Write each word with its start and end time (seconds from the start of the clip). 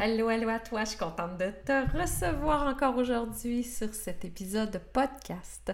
Hello, 0.00 0.30
hello 0.30 0.48
à 0.48 0.60
toi, 0.60 0.84
je 0.84 0.90
suis 0.90 0.98
contente 0.98 1.38
de 1.38 1.50
te 1.50 1.98
recevoir 1.98 2.68
encore 2.68 2.96
aujourd'hui 2.98 3.64
sur 3.64 3.92
cet 3.92 4.24
épisode 4.24 4.70
de 4.70 4.78
podcast. 4.78 5.72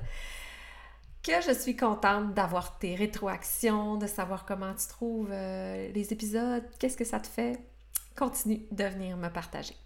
Que 1.23 1.43
je 1.43 1.53
suis 1.53 1.77
contente 1.77 2.33
d'avoir 2.33 2.79
tes 2.79 2.95
rétroactions, 2.95 3.97
de 3.97 4.07
savoir 4.07 4.47
comment 4.47 4.73
tu 4.73 4.89
trouves 4.89 5.29
euh, 5.31 5.93
les 5.93 6.15
épisodes, 6.15 6.65
qu'est-ce 6.79 6.97
que 6.97 7.05
ça 7.05 7.21
te 7.21 7.27
fait? 7.27 7.59
Continue 8.17 8.63
de 8.71 8.85
venir 8.85 9.19
me 9.19 9.29
partager. 9.29 9.77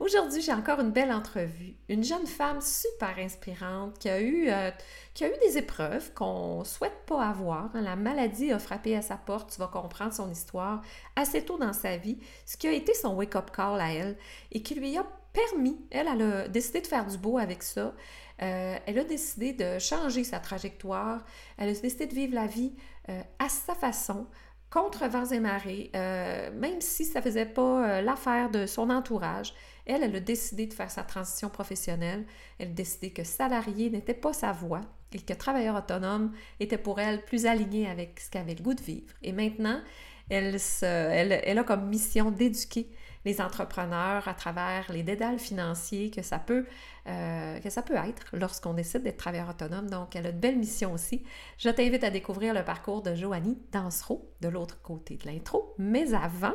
Aujourd'hui, 0.00 0.40
j'ai 0.40 0.54
encore 0.54 0.80
une 0.80 0.92
belle 0.92 1.12
entrevue. 1.12 1.74
Une 1.90 2.02
jeune 2.02 2.26
femme 2.26 2.62
super 2.62 3.18
inspirante 3.18 3.98
qui 3.98 4.08
a 4.08 4.18
eu, 4.18 4.48
euh, 4.48 4.70
qui 5.12 5.24
a 5.24 5.28
eu 5.28 5.38
des 5.42 5.58
épreuves 5.58 6.14
qu'on 6.14 6.64
souhaite 6.64 7.04
pas 7.04 7.22
avoir. 7.22 7.68
La 7.74 7.96
maladie 7.96 8.50
a 8.50 8.58
frappé 8.58 8.96
à 8.96 9.02
sa 9.02 9.18
porte. 9.18 9.52
Tu 9.52 9.60
vas 9.60 9.66
comprendre 9.66 10.14
son 10.14 10.30
histoire 10.30 10.80
assez 11.16 11.44
tôt 11.44 11.58
dans 11.58 11.74
sa 11.74 11.98
vie, 11.98 12.16
ce 12.46 12.56
qui 12.56 12.66
a 12.66 12.72
été 12.72 12.94
son 12.94 13.14
wake-up 13.14 13.50
call 13.54 13.78
à 13.78 13.92
elle 13.92 14.16
et 14.52 14.62
qui 14.62 14.74
lui 14.74 14.96
a 14.96 15.04
permis, 15.34 15.78
elle, 15.90 16.08
elle 16.08 16.22
a 16.22 16.48
décidé 16.48 16.80
de 16.80 16.86
faire 16.86 17.04
du 17.04 17.18
beau 17.18 17.36
avec 17.36 17.62
ça. 17.62 17.92
Euh, 18.40 18.78
elle 18.86 18.98
a 18.98 19.04
décidé 19.04 19.52
de 19.52 19.78
changer 19.78 20.24
sa 20.24 20.40
trajectoire. 20.40 21.22
Elle 21.58 21.68
a 21.68 21.72
décidé 21.74 22.06
de 22.06 22.14
vivre 22.14 22.34
la 22.34 22.46
vie 22.46 22.72
euh, 23.10 23.20
à 23.38 23.50
sa 23.50 23.74
façon, 23.74 24.26
contre 24.70 25.06
vents 25.08 25.26
et 25.26 25.40
marées, 25.40 25.90
même 25.92 26.80
si 26.80 27.04
ça 27.04 27.20
faisait 27.20 27.44
pas 27.44 28.00
l'affaire 28.00 28.50
de 28.50 28.66
son 28.66 28.88
entourage. 28.88 29.52
Elle, 29.90 30.04
elle 30.04 30.16
a 30.16 30.20
décidé 30.20 30.66
de 30.66 30.72
faire 30.72 30.90
sa 30.90 31.02
transition 31.02 31.48
professionnelle. 31.48 32.24
Elle 32.58 32.68
a 32.68 32.72
décidé 32.72 33.10
que 33.10 33.24
salarié 33.24 33.90
n'était 33.90 34.14
pas 34.14 34.32
sa 34.32 34.52
voie 34.52 34.82
et 35.12 35.18
que 35.18 35.32
travailleur 35.32 35.74
autonome 35.74 36.32
était 36.60 36.78
pour 36.78 37.00
elle 37.00 37.24
plus 37.24 37.46
aligné 37.46 37.88
avec 37.88 38.20
ce 38.20 38.30
qu'avait 38.30 38.54
le 38.54 38.62
goût 38.62 38.74
de 38.74 38.82
vivre. 38.82 39.12
Et 39.22 39.32
maintenant, 39.32 39.80
elle, 40.28 41.58
a 41.58 41.64
comme 41.64 41.88
mission 41.88 42.30
d'éduquer 42.30 42.88
les 43.24 43.40
entrepreneurs 43.40 44.28
à 44.28 44.34
travers 44.34 44.90
les 44.92 45.02
dédales 45.02 45.40
financiers 45.40 46.10
que 46.10 46.22
ça 46.22 46.38
peut, 46.38 46.64
euh, 47.08 47.58
être 47.58 48.26
lorsqu'on 48.32 48.74
décide 48.74 49.02
d'être 49.02 49.16
travailleur 49.16 49.50
autonome. 49.50 49.90
Donc, 49.90 50.14
elle 50.14 50.26
a 50.26 50.30
une 50.30 50.38
belle 50.38 50.56
mission 50.56 50.92
aussi. 50.92 51.24
Je 51.58 51.68
t'invite 51.68 52.04
à 52.04 52.10
découvrir 52.10 52.54
le 52.54 52.64
parcours 52.64 53.02
de 53.02 53.16
Joanie 53.16 53.58
Dansereau 53.72 54.30
de 54.40 54.48
l'autre 54.48 54.80
côté 54.82 55.16
de 55.16 55.26
l'intro. 55.26 55.74
Mais 55.78 56.14
avant, 56.14 56.54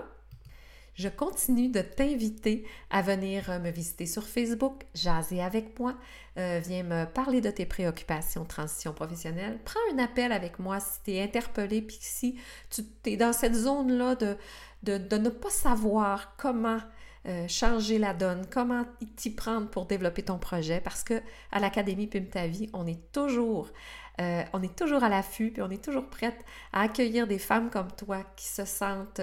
je 0.95 1.09
continue 1.09 1.69
de 1.69 1.81
t'inviter 1.81 2.65
à 2.89 3.01
venir 3.01 3.49
euh, 3.49 3.59
me 3.59 3.69
visiter 3.69 4.05
sur 4.05 4.23
Facebook, 4.23 4.83
jaser 4.93 5.41
avec 5.41 5.77
moi, 5.77 5.95
euh, 6.38 6.61
viens 6.63 6.83
me 6.83 7.05
parler 7.05 7.41
de 7.41 7.51
tes 7.51 7.65
préoccupations 7.65 8.45
transition 8.45 8.93
professionnelle. 8.93 9.59
Prends 9.66 9.79
un 9.93 9.99
appel 9.99 10.31
avec 10.31 10.57
moi 10.57 10.79
si 10.79 11.03
tu 11.03 11.11
es 11.11 11.23
interpellé, 11.23 11.81
puis 11.81 11.97
si 11.99 12.39
tu 12.69 12.83
es 13.05 13.17
dans 13.17 13.33
cette 13.33 13.55
zone-là 13.55 14.16
de, 14.16 14.38
de, 14.83 15.17
ne 15.17 15.29
pas 15.29 15.49
savoir 15.49 16.35
comment 16.38 16.79
euh, 17.25 17.45
changer 17.49 17.97
la 17.99 18.13
donne, 18.13 18.45
comment 18.49 18.85
t'y 19.17 19.31
prendre 19.31 19.67
pour 19.67 19.88
développer 19.88 20.23
ton 20.23 20.38
projet, 20.38 20.79
parce 20.79 21.03
que 21.03 21.21
à 21.51 21.59
l'Académie 21.59 22.07
Pim 22.07 22.25
Ta 22.31 22.43
on 22.73 22.88
est 22.88 23.11
toujours 23.11 23.69
on 24.17 24.63
est 24.63 24.73
toujours 24.77 25.03
à 25.03 25.09
l'affût, 25.09 25.51
puis 25.51 25.61
on 25.61 25.69
est 25.69 25.83
toujours 25.83 26.09
prête 26.09 26.38
à 26.71 26.83
accueillir 26.83 27.27
des 27.27 27.38
femmes 27.38 27.69
comme 27.69 27.91
toi 27.91 28.23
qui 28.38 28.45
se 28.45 28.63
sentent 28.63 29.19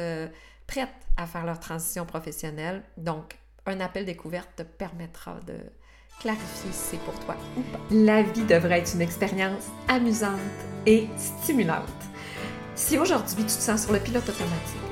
prêtes 0.72 0.88
à 1.18 1.26
faire 1.26 1.44
leur 1.44 1.60
transition 1.60 2.06
professionnelle. 2.06 2.82
Donc, 2.96 3.36
un 3.66 3.80
appel 3.80 4.06
découverte 4.06 4.48
te 4.56 4.62
permettra 4.62 5.38
de 5.46 5.54
clarifier 6.18 6.72
si 6.72 6.90
c'est 6.92 7.00
pour 7.00 7.18
toi 7.20 7.36
ou 7.58 7.60
pas. 7.60 7.80
La 7.90 8.22
vie 8.22 8.44
devrait 8.44 8.78
être 8.78 8.94
une 8.94 9.02
expérience 9.02 9.64
amusante 9.88 10.40
et 10.86 11.08
stimulante. 11.18 11.88
Si 12.74 12.98
aujourd'hui 12.98 13.44
tu 13.44 13.54
te 13.54 13.60
sens 13.60 13.82
sur 13.82 13.92
le 13.92 13.98
pilote 13.98 14.26
automatique, 14.26 14.91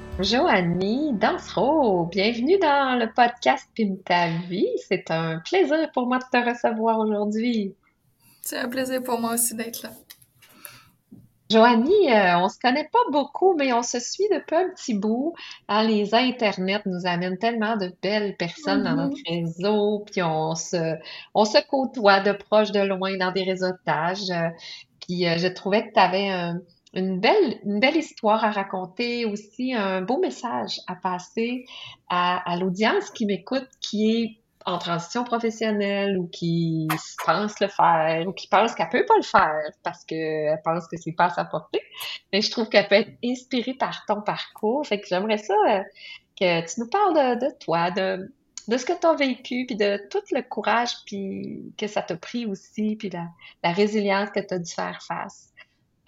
Joanie 0.21 1.13
Dansereau, 1.13 2.05
bienvenue 2.05 2.59
dans 2.59 2.99
le 2.99 3.11
podcast 3.11 3.67
Pim 3.75 3.95
ta 4.05 4.27
vie. 4.47 4.67
C'est 4.87 5.09
un 5.09 5.39
plaisir 5.39 5.91
pour 5.93 6.05
moi 6.05 6.19
de 6.19 6.23
te 6.31 6.47
recevoir 6.47 6.99
aujourd'hui. 6.99 7.73
C'est 8.43 8.59
un 8.59 8.69
plaisir 8.69 9.01
pour 9.01 9.19
moi 9.19 9.33
aussi 9.33 9.55
d'être 9.55 9.81
là. 9.81 9.89
Joanie, 11.49 12.13
euh, 12.13 12.37
on 12.37 12.49
se 12.49 12.59
connaît 12.59 12.87
pas 12.93 12.99
beaucoup, 13.11 13.55
mais 13.55 13.73
on 13.73 13.81
se 13.81 13.99
suit 13.99 14.27
depuis 14.31 14.57
un 14.57 14.69
petit 14.69 14.93
bout. 14.93 15.33
Hein, 15.67 15.87
les 15.87 16.13
internets 16.13 16.83
nous 16.85 17.07
amènent 17.07 17.39
tellement 17.39 17.75
de 17.75 17.91
belles 18.03 18.37
personnes 18.37 18.83
dans 18.83 18.95
notre 18.95 19.17
mm-hmm. 19.17 19.45
réseau, 19.45 20.05
puis 20.11 20.21
on 20.21 20.53
se, 20.53 20.97
on 21.33 21.45
se 21.45 21.57
côtoie 21.67 22.19
de 22.19 22.33
proche, 22.33 22.71
de 22.71 22.81
loin 22.81 23.17
dans 23.17 23.31
des 23.31 23.43
réseautages. 23.43 24.29
Euh, 24.29 24.49
puis 24.99 25.27
euh, 25.27 25.39
je 25.39 25.47
trouvais 25.47 25.87
que 25.87 25.93
tu 25.93 25.99
avais 25.99 26.29
un 26.29 26.61
une 26.93 27.19
belle, 27.19 27.59
une 27.63 27.79
belle 27.79 27.95
histoire 27.95 28.43
à 28.43 28.51
raconter, 28.51 29.25
aussi 29.25 29.73
un 29.73 30.01
beau 30.01 30.19
message 30.19 30.79
à 30.87 30.95
passer 30.95 31.65
à, 32.09 32.55
l'audience 32.59 33.09
qui 33.11 33.25
m'écoute, 33.25 33.67
qui 33.79 34.11
est 34.11 34.37
en 34.65 34.77
transition 34.77 35.23
professionnelle 35.23 36.19
ou 36.19 36.27
qui 36.27 36.87
pense 37.25 37.59
le 37.59 37.67
faire 37.67 38.27
ou 38.27 38.33
qui 38.33 38.47
pense 38.47 38.75
qu'elle 38.75 38.89
peut 38.89 39.05
pas 39.05 39.15
le 39.17 39.23
faire 39.23 39.71
parce 39.83 40.03
qu'elle 40.05 40.61
pense 40.63 40.87
que 40.87 40.97
c'est 40.97 41.13
pas 41.13 41.25
à 41.25 41.29
sa 41.29 41.45
portée. 41.45 41.81
Mais 42.31 42.41
je 42.41 42.51
trouve 42.51 42.69
qu'elle 42.69 42.87
peut 42.87 42.95
être 42.95 43.11
inspirée 43.23 43.73
par 43.73 44.05
ton 44.05 44.21
parcours. 44.21 44.85
Fait 44.85 44.99
que 44.99 45.07
j'aimerais 45.07 45.39
ça 45.39 45.55
euh, 45.69 45.81
que 46.39 46.61
tu 46.71 46.79
nous 46.79 46.89
parles 46.89 47.39
de, 47.39 47.57
toi, 47.59 47.89
de, 47.89 48.31
de 48.67 48.77
ce 48.77 48.85
que 48.85 48.93
tu 48.93 49.07
as 49.07 49.15
vécu, 49.15 49.65
puis 49.65 49.77
de 49.77 49.99
tout 50.09 50.21
le 50.31 50.41
courage 50.41 50.91
puis 51.05 51.73
que 51.77 51.87
ça 51.87 52.03
t'a 52.03 52.17
pris 52.17 52.45
aussi, 52.45 52.97
puis 52.97 53.09
la, 53.09 53.29
la 53.63 53.71
résilience 53.71 54.29
que 54.29 54.41
tu 54.41 54.53
as 54.53 54.59
dû 54.59 54.71
faire 54.71 55.01
face 55.01 55.50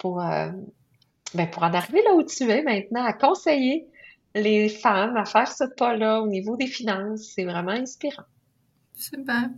pour, 0.04 0.20
euh, 0.20 0.50
ben, 1.32 1.48
pour 1.50 1.62
en 1.62 1.72
arriver 1.72 2.02
là 2.04 2.12
où 2.12 2.22
tu 2.22 2.42
es 2.50 2.62
maintenant, 2.62 3.06
à 3.06 3.14
conseiller 3.14 3.88
les 4.34 4.68
femmes 4.68 5.16
à 5.16 5.24
faire 5.24 5.50
ce 5.50 5.64
pas-là 5.64 6.20
au 6.20 6.26
niveau 6.26 6.58
des 6.58 6.66
finances. 6.66 7.32
C'est 7.34 7.44
vraiment 7.44 7.70
inspirant. 7.70 8.24
Super. 8.94 9.48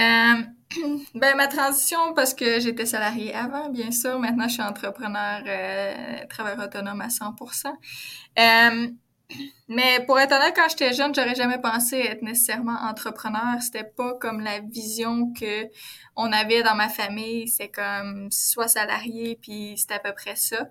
Euh, 0.00 0.42
ben, 1.14 1.36
ma 1.36 1.48
transition, 1.48 2.14
parce 2.14 2.32
que 2.32 2.60
j'étais 2.60 2.86
salariée 2.86 3.34
avant, 3.34 3.68
bien 3.68 3.90
sûr. 3.90 4.18
Maintenant, 4.18 4.48
je 4.48 4.54
suis 4.54 4.62
entrepreneur, 4.62 5.42
euh, 5.46 6.26
travailleur 6.30 6.64
autonome 6.64 7.02
à 7.02 7.10
100 7.10 7.34
euh, 8.38 8.88
mais 9.68 10.04
pour 10.06 10.18
être 10.18 10.32
honnête, 10.32 10.54
quand 10.54 10.68
j'étais 10.68 10.92
jeune, 10.92 11.14
j'aurais 11.14 11.34
jamais 11.34 11.58
pensé 11.58 11.98
être 11.98 12.22
nécessairement 12.22 12.76
entrepreneur. 12.82 13.60
C'était 13.60 13.84
pas 13.84 14.14
comme 14.20 14.40
la 14.40 14.60
vision 14.60 15.32
que 15.32 15.68
on 16.16 16.32
avait 16.32 16.62
dans 16.62 16.74
ma 16.74 16.88
famille. 16.88 17.48
C'est 17.48 17.68
comme 17.68 18.30
soit 18.30 18.68
salarié, 18.68 19.38
puis 19.40 19.74
c'était 19.76 19.94
à 19.94 19.98
peu 20.00 20.12
près 20.12 20.36
ça. 20.36 20.68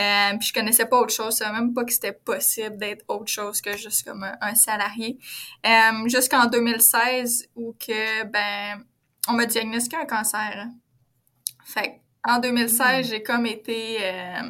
Euh, 0.00 0.38
puis 0.38 0.48
je 0.48 0.52
connaissais 0.54 0.86
pas 0.86 0.98
autre 0.98 1.12
chose. 1.12 1.34
Je 1.34 1.38
savais 1.44 1.52
même 1.52 1.74
pas 1.74 1.84
que 1.84 1.92
c'était 1.92 2.12
possible 2.12 2.76
d'être 2.78 3.04
autre 3.08 3.30
chose 3.30 3.60
que 3.60 3.76
juste 3.76 4.04
comme 4.04 4.26
un, 4.40 4.54
salarié. 4.54 5.18
Euh, 5.66 6.08
Jusqu'en 6.08 6.46
2016, 6.46 7.48
où 7.56 7.74
que 7.74 8.24
ben 8.24 8.84
on 9.28 9.34
m'a 9.34 9.46
diagnostiqué 9.46 9.96
un 9.96 10.06
cancer. 10.06 10.66
Fait 11.64 12.00
en 12.24 12.38
2016, 12.38 13.06
hmm. 13.06 13.10
j'ai 13.10 13.22
comme 13.22 13.46
été 13.46 13.98
euh, 14.00 14.42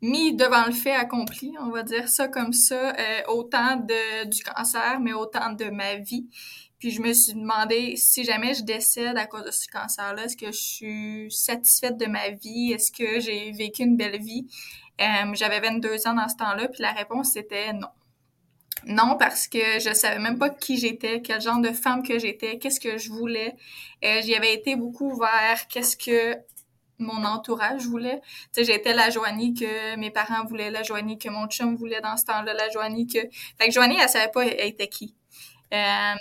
mis 0.00 0.34
devant 0.34 0.64
le 0.66 0.72
fait 0.72 0.92
accompli, 0.92 1.54
on 1.60 1.70
va 1.70 1.82
dire 1.82 2.08
ça 2.08 2.28
comme 2.28 2.52
ça, 2.52 2.90
euh, 2.90 3.20
autant 3.28 3.76
de, 3.76 4.26
du 4.26 4.42
cancer, 4.42 5.00
mais 5.00 5.12
autant 5.12 5.52
de 5.52 5.66
ma 5.66 5.96
vie. 5.96 6.28
Puis 6.78 6.92
je 6.92 7.02
me 7.02 7.12
suis 7.12 7.34
demandé 7.34 7.96
si 7.96 8.22
jamais 8.22 8.54
je 8.54 8.62
décède 8.62 9.18
à 9.18 9.26
cause 9.26 9.44
de 9.44 9.50
ce 9.50 9.66
cancer-là, 9.68 10.24
est-ce 10.24 10.36
que 10.36 10.52
je 10.52 10.60
suis 10.60 11.32
satisfaite 11.32 11.96
de 11.96 12.06
ma 12.06 12.30
vie? 12.30 12.72
Est-ce 12.72 12.92
que 12.92 13.18
j'ai 13.18 13.50
vécu 13.50 13.82
une 13.82 13.96
belle 13.96 14.20
vie? 14.20 14.46
Euh, 15.00 15.34
J'avais 15.34 15.60
22 15.60 16.06
ans 16.06 16.14
dans 16.14 16.28
ce 16.28 16.36
temps-là, 16.36 16.68
puis 16.68 16.82
la 16.82 16.92
réponse 16.92 17.34
était 17.36 17.72
non. 17.72 17.88
Non, 18.86 19.16
parce 19.18 19.48
que 19.48 19.80
je 19.80 19.92
savais 19.92 20.20
même 20.20 20.38
pas 20.38 20.50
qui 20.50 20.78
j'étais, 20.78 21.20
quel 21.20 21.40
genre 21.40 21.60
de 21.60 21.72
femme 21.72 22.02
que 22.04 22.18
j'étais, 22.20 22.58
qu'est-ce 22.58 22.78
que 22.78 22.96
je 22.96 23.10
voulais. 23.10 23.56
Euh, 24.04 24.20
J'y 24.22 24.36
avais 24.36 24.54
été 24.54 24.76
beaucoup 24.76 25.18
vers 25.18 25.66
qu'est-ce 25.68 25.96
que 25.96 26.36
mon 26.98 27.24
entourage 27.24 27.86
voulait. 27.86 28.20
Tu 28.52 28.64
sais, 28.64 28.64
j'étais 28.64 28.94
la 28.94 29.10
Joanie 29.10 29.54
que 29.54 29.96
mes 29.96 30.10
parents 30.10 30.44
voulaient, 30.44 30.70
la 30.70 30.82
Joanie 30.82 31.18
que 31.18 31.28
mon 31.28 31.46
chum 31.46 31.76
voulait 31.76 32.00
dans 32.00 32.16
ce 32.16 32.24
temps-là, 32.24 32.54
la 32.54 32.68
Joanie 32.70 33.06
que... 33.06 33.20
Fait 33.58 33.68
que 33.68 33.70
Joanie, 33.70 33.96
elle 34.00 34.08
savait 34.08 34.30
pas 34.30 34.46
elle 34.46 34.68
était 34.68 34.88
qui. 34.88 35.14
Euh, 35.72 36.14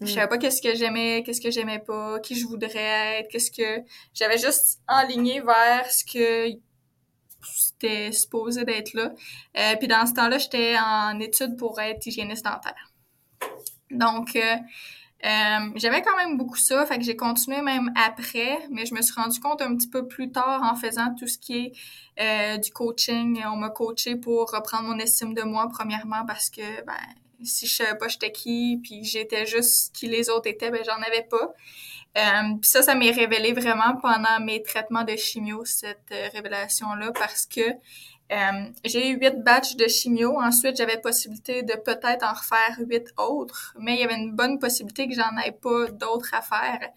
Je 0.00 0.12
savais 0.12 0.28
pas 0.28 0.38
qu'est-ce 0.38 0.60
que 0.60 0.74
j'aimais, 0.74 1.22
qu'est-ce 1.24 1.40
que 1.40 1.50
j'aimais 1.50 1.78
pas, 1.78 2.20
qui 2.20 2.34
je 2.38 2.46
voudrais 2.46 3.20
être, 3.20 3.28
qu'est-ce 3.30 3.50
que... 3.50 3.82
J'avais 4.14 4.38
juste 4.38 4.80
enligné 4.86 5.40
vers 5.40 5.90
ce 5.90 6.04
que 6.04 6.58
c'était 7.42 8.12
supposé 8.12 8.64
d'être 8.64 8.92
là. 8.94 9.12
Euh, 9.56 9.76
puis 9.76 9.88
dans 9.88 10.06
ce 10.06 10.12
temps-là, 10.12 10.38
j'étais 10.38 10.76
en 10.78 11.18
études 11.18 11.56
pour 11.56 11.80
être 11.80 12.06
hygiéniste 12.06 12.44
dentaire. 12.44 12.92
Donc, 13.90 14.36
euh, 14.36 14.56
euh, 15.24 15.70
j'avais 15.76 16.02
quand 16.02 16.16
même 16.16 16.36
beaucoup 16.36 16.56
ça, 16.56 16.86
fait 16.86 16.98
que 16.98 17.04
j'ai 17.04 17.16
continué 17.16 17.60
même 17.62 17.92
après, 17.94 18.58
mais 18.70 18.86
je 18.86 18.94
me 18.94 19.02
suis 19.02 19.14
rendu 19.14 19.38
compte 19.40 19.60
un 19.62 19.76
petit 19.76 19.88
peu 19.88 20.06
plus 20.06 20.30
tard 20.32 20.62
en 20.62 20.74
faisant 20.74 21.14
tout 21.14 21.26
ce 21.26 21.38
qui 21.38 21.72
est 22.16 22.58
du 22.58 22.70
coaching. 22.70 23.42
On 23.46 23.56
m'a 23.56 23.70
coaché 23.70 24.16
pour 24.16 24.50
reprendre 24.50 24.88
mon 24.88 24.98
estime 24.98 25.34
de 25.34 25.42
moi, 25.42 25.68
premièrement, 25.72 26.24
parce 26.26 26.50
que 26.50 26.84
ben, 26.84 26.94
si 27.42 27.66
je 27.66 27.76
savais 27.76 27.96
pas 27.96 28.08
j'étais 28.08 28.32
qui, 28.32 28.80
puis 28.82 29.04
j'étais 29.04 29.46
juste 29.46 29.94
qui 29.94 30.06
les 30.06 30.28
autres 30.30 30.48
étaient, 30.48 30.70
ben 30.70 30.82
j'en 30.84 31.00
avais 31.02 31.26
pas. 31.28 31.54
Euh, 32.18 32.56
puis 32.60 32.68
ça, 32.68 32.82
ça 32.82 32.94
m'est 32.94 33.12
révélé 33.12 33.52
vraiment 33.52 33.96
pendant 34.02 34.40
mes 34.40 34.62
traitements 34.62 35.04
de 35.04 35.14
chimio, 35.16 35.64
cette 35.64 36.10
euh, 36.12 36.28
révélation-là, 36.32 37.12
parce 37.12 37.46
que 37.46 37.60
euh, 37.60 37.72
j'ai 38.84 39.10
eu 39.10 39.18
huit 39.18 39.42
batchs 39.42 39.76
de 39.76 39.88
chimio. 39.88 40.40
Ensuite, 40.40 40.76
j'avais 40.76 40.98
possibilité 41.00 41.62
de 41.62 41.74
peut-être 41.74 42.24
en 42.24 42.32
refaire 42.32 42.78
huit 42.78 43.08
autres, 43.16 43.74
mais 43.78 43.94
il 43.94 44.00
y 44.00 44.04
avait 44.04 44.16
une 44.16 44.34
bonne 44.34 44.58
possibilité 44.58 45.08
que 45.08 45.14
j'en 45.14 45.36
aie 45.44 45.52
pas 45.52 45.90
d'autres 45.90 46.34
à 46.34 46.42
faire. 46.42 46.90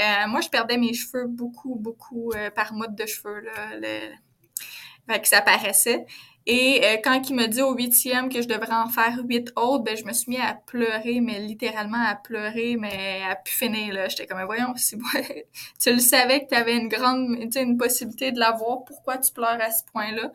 Euh, 0.00 0.28
moi, 0.28 0.40
je 0.40 0.48
perdais 0.48 0.78
mes 0.78 0.94
cheveux 0.94 1.26
beaucoup, 1.26 1.74
beaucoup 1.74 2.32
par 2.54 2.72
mode 2.72 2.94
de 2.94 3.06
cheveux. 3.06 3.40
Là, 3.40 3.76
le... 3.80 5.18
Que 5.18 5.26
ça 5.26 5.42
paraissait. 5.42 6.06
Et 6.46 6.80
euh, 6.84 6.96
quand 7.04 7.28
il 7.28 7.36
me 7.36 7.46
dit 7.46 7.60
au 7.60 7.74
huitième 7.74 8.30
que 8.30 8.40
je 8.40 8.48
devrais 8.48 8.74
en 8.74 8.88
faire 8.88 9.18
huit 9.24 9.52
autres, 9.56 9.84
ben 9.84 9.96
je 9.96 10.04
me 10.04 10.12
suis 10.12 10.30
mis 10.30 10.38
à 10.38 10.54
pleurer, 10.54 11.20
mais 11.20 11.38
littéralement 11.38 12.02
à 12.02 12.14
pleurer, 12.14 12.76
mais 12.76 13.20
à 13.28 13.36
pu 13.36 13.52
finir 13.52 13.92
là. 13.92 14.08
J'étais 14.08 14.26
comme 14.26 14.42
voyons, 14.44 14.74
si 14.76 14.96
tu 15.78 15.92
le 15.92 15.98
savais 15.98 16.44
que 16.44 16.48
tu 16.48 16.54
avais 16.54 16.76
une 16.76 16.88
grande, 16.88 17.36
une 17.54 17.76
possibilité 17.76 18.32
de 18.32 18.38
l'avoir, 18.38 18.84
pourquoi 18.84 19.18
tu 19.18 19.32
pleures 19.32 19.60
à 19.60 19.70
ce 19.70 19.82
point-là? 19.92 20.32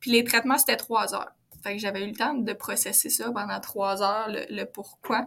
Puis 0.00 0.10
les 0.10 0.24
traitements 0.24 0.58
c'était 0.58 0.76
trois 0.76 1.14
heures. 1.14 1.32
Fait 1.62 1.72
que 1.72 1.78
j'avais 1.80 2.04
eu 2.04 2.08
le 2.08 2.14
temps 2.14 2.34
de 2.34 2.52
processer 2.52 3.10
ça 3.10 3.32
pendant 3.32 3.58
trois 3.58 4.02
heures, 4.02 4.28
le, 4.28 4.64
pourquoi. 4.64 5.26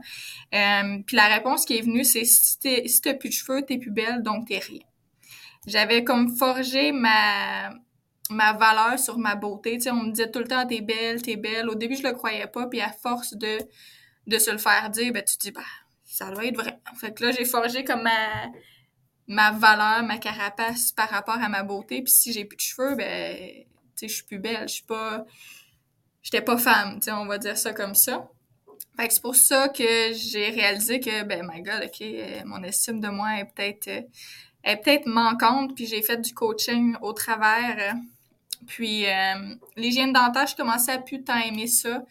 Euh, 0.53 0.99
puis 1.05 1.17
la 1.17 1.27
réponse 1.27 1.65
qui 1.65 1.77
est 1.77 1.81
venue, 1.81 2.05
c'est 2.05 2.23
si 2.23 3.01
t'as 3.01 3.13
plus 3.15 3.29
de 3.29 3.33
cheveux, 3.33 3.65
t'es 3.65 3.77
plus 3.77 3.91
belle, 3.91 4.21
donc 4.21 4.47
t'es 4.47 4.59
rien. 4.59 4.83
J'avais 5.67 6.03
comme 6.05 6.37
forgé 6.37 6.93
ma 6.93 7.71
ma 8.29 8.53
valeur 8.53 8.99
sur 8.99 9.17
ma 9.17 9.35
beauté. 9.35 9.77
Tu 9.77 9.83
sais, 9.83 9.91
on 9.91 10.03
me 10.03 10.11
disait 10.11 10.31
tout 10.31 10.39
le 10.39 10.47
temps 10.47 10.65
t'es 10.67 10.81
belle, 10.81 11.21
t'es 11.21 11.35
belle. 11.35 11.69
Au 11.69 11.75
début, 11.75 11.95
je 11.95 12.03
le 12.03 12.13
croyais 12.13 12.47
pas, 12.47 12.67
puis 12.67 12.81
à 12.81 12.91
force 12.91 13.33
de, 13.35 13.59
de 14.27 14.37
se 14.39 14.51
le 14.51 14.57
faire 14.57 14.89
dire, 14.89 15.11
ben 15.13 15.23
tu 15.23 15.37
te 15.37 15.41
dis 15.43 15.51
bah 15.51 15.61
ça 16.05 16.31
doit 16.31 16.45
être 16.45 16.57
vrai. 16.57 16.79
Fait 16.99 17.13
que 17.13 17.23
là, 17.25 17.31
j'ai 17.31 17.45
forgé 17.45 17.83
comme 17.83 18.03
ma 18.03 18.47
ma 19.27 19.51
valeur, 19.51 20.03
ma 20.03 20.17
carapace 20.17 20.91
par 20.91 21.09
rapport 21.09 21.37
à 21.41 21.49
ma 21.49 21.63
beauté. 21.63 22.01
Puis 22.01 22.11
si 22.11 22.33
j'ai 22.33 22.45
plus 22.45 22.57
de 22.57 22.61
cheveux, 22.61 22.95
ben 22.95 23.37
tu 23.37 23.65
sais, 23.95 24.07
je 24.07 24.15
suis 24.15 24.25
plus 24.25 24.39
belle. 24.39 24.67
Je 24.67 24.75
suis 24.75 24.83
pas 24.83 25.25
j'étais 26.21 26.41
pas 26.41 26.57
femme, 26.57 26.99
tu 26.99 27.05
sais, 27.05 27.11
on 27.11 27.25
va 27.25 27.37
dire 27.37 27.57
ça 27.57 27.73
comme 27.73 27.95
ça. 27.95 28.29
Fait 28.97 29.07
que 29.07 29.13
c'est 29.13 29.21
pour 29.21 29.35
ça 29.35 29.69
que 29.69 30.13
j'ai 30.13 30.49
réalisé 30.49 30.99
que 30.99 31.23
ben 31.23 31.47
my 31.49 31.61
god, 31.61 31.83
OK, 31.85 32.01
euh, 32.01 32.41
mon 32.45 32.63
estime 32.63 32.99
de 32.99 33.07
moi 33.07 33.39
est 33.39 33.45
peut-être 33.45 33.87
euh, 33.87 34.01
est 34.63 34.77
peut-être 34.77 35.05
manquante, 35.05 35.75
puis 35.75 35.85
j'ai 35.85 36.01
fait 36.01 36.17
du 36.17 36.33
coaching 36.33 36.95
au 37.01 37.13
travers 37.13 37.93
euh, 37.93 37.97
puis 38.67 39.05
euh, 39.05 39.55
l'hygiène 39.75 40.13
dentaire, 40.13 40.47
je 40.47 40.55
commençais 40.55 40.91
à 40.91 40.99
plus 40.99 41.23
tant 41.23 41.37
aimer 41.37 41.67
ça. 41.67 41.89
Euh, 41.89 42.01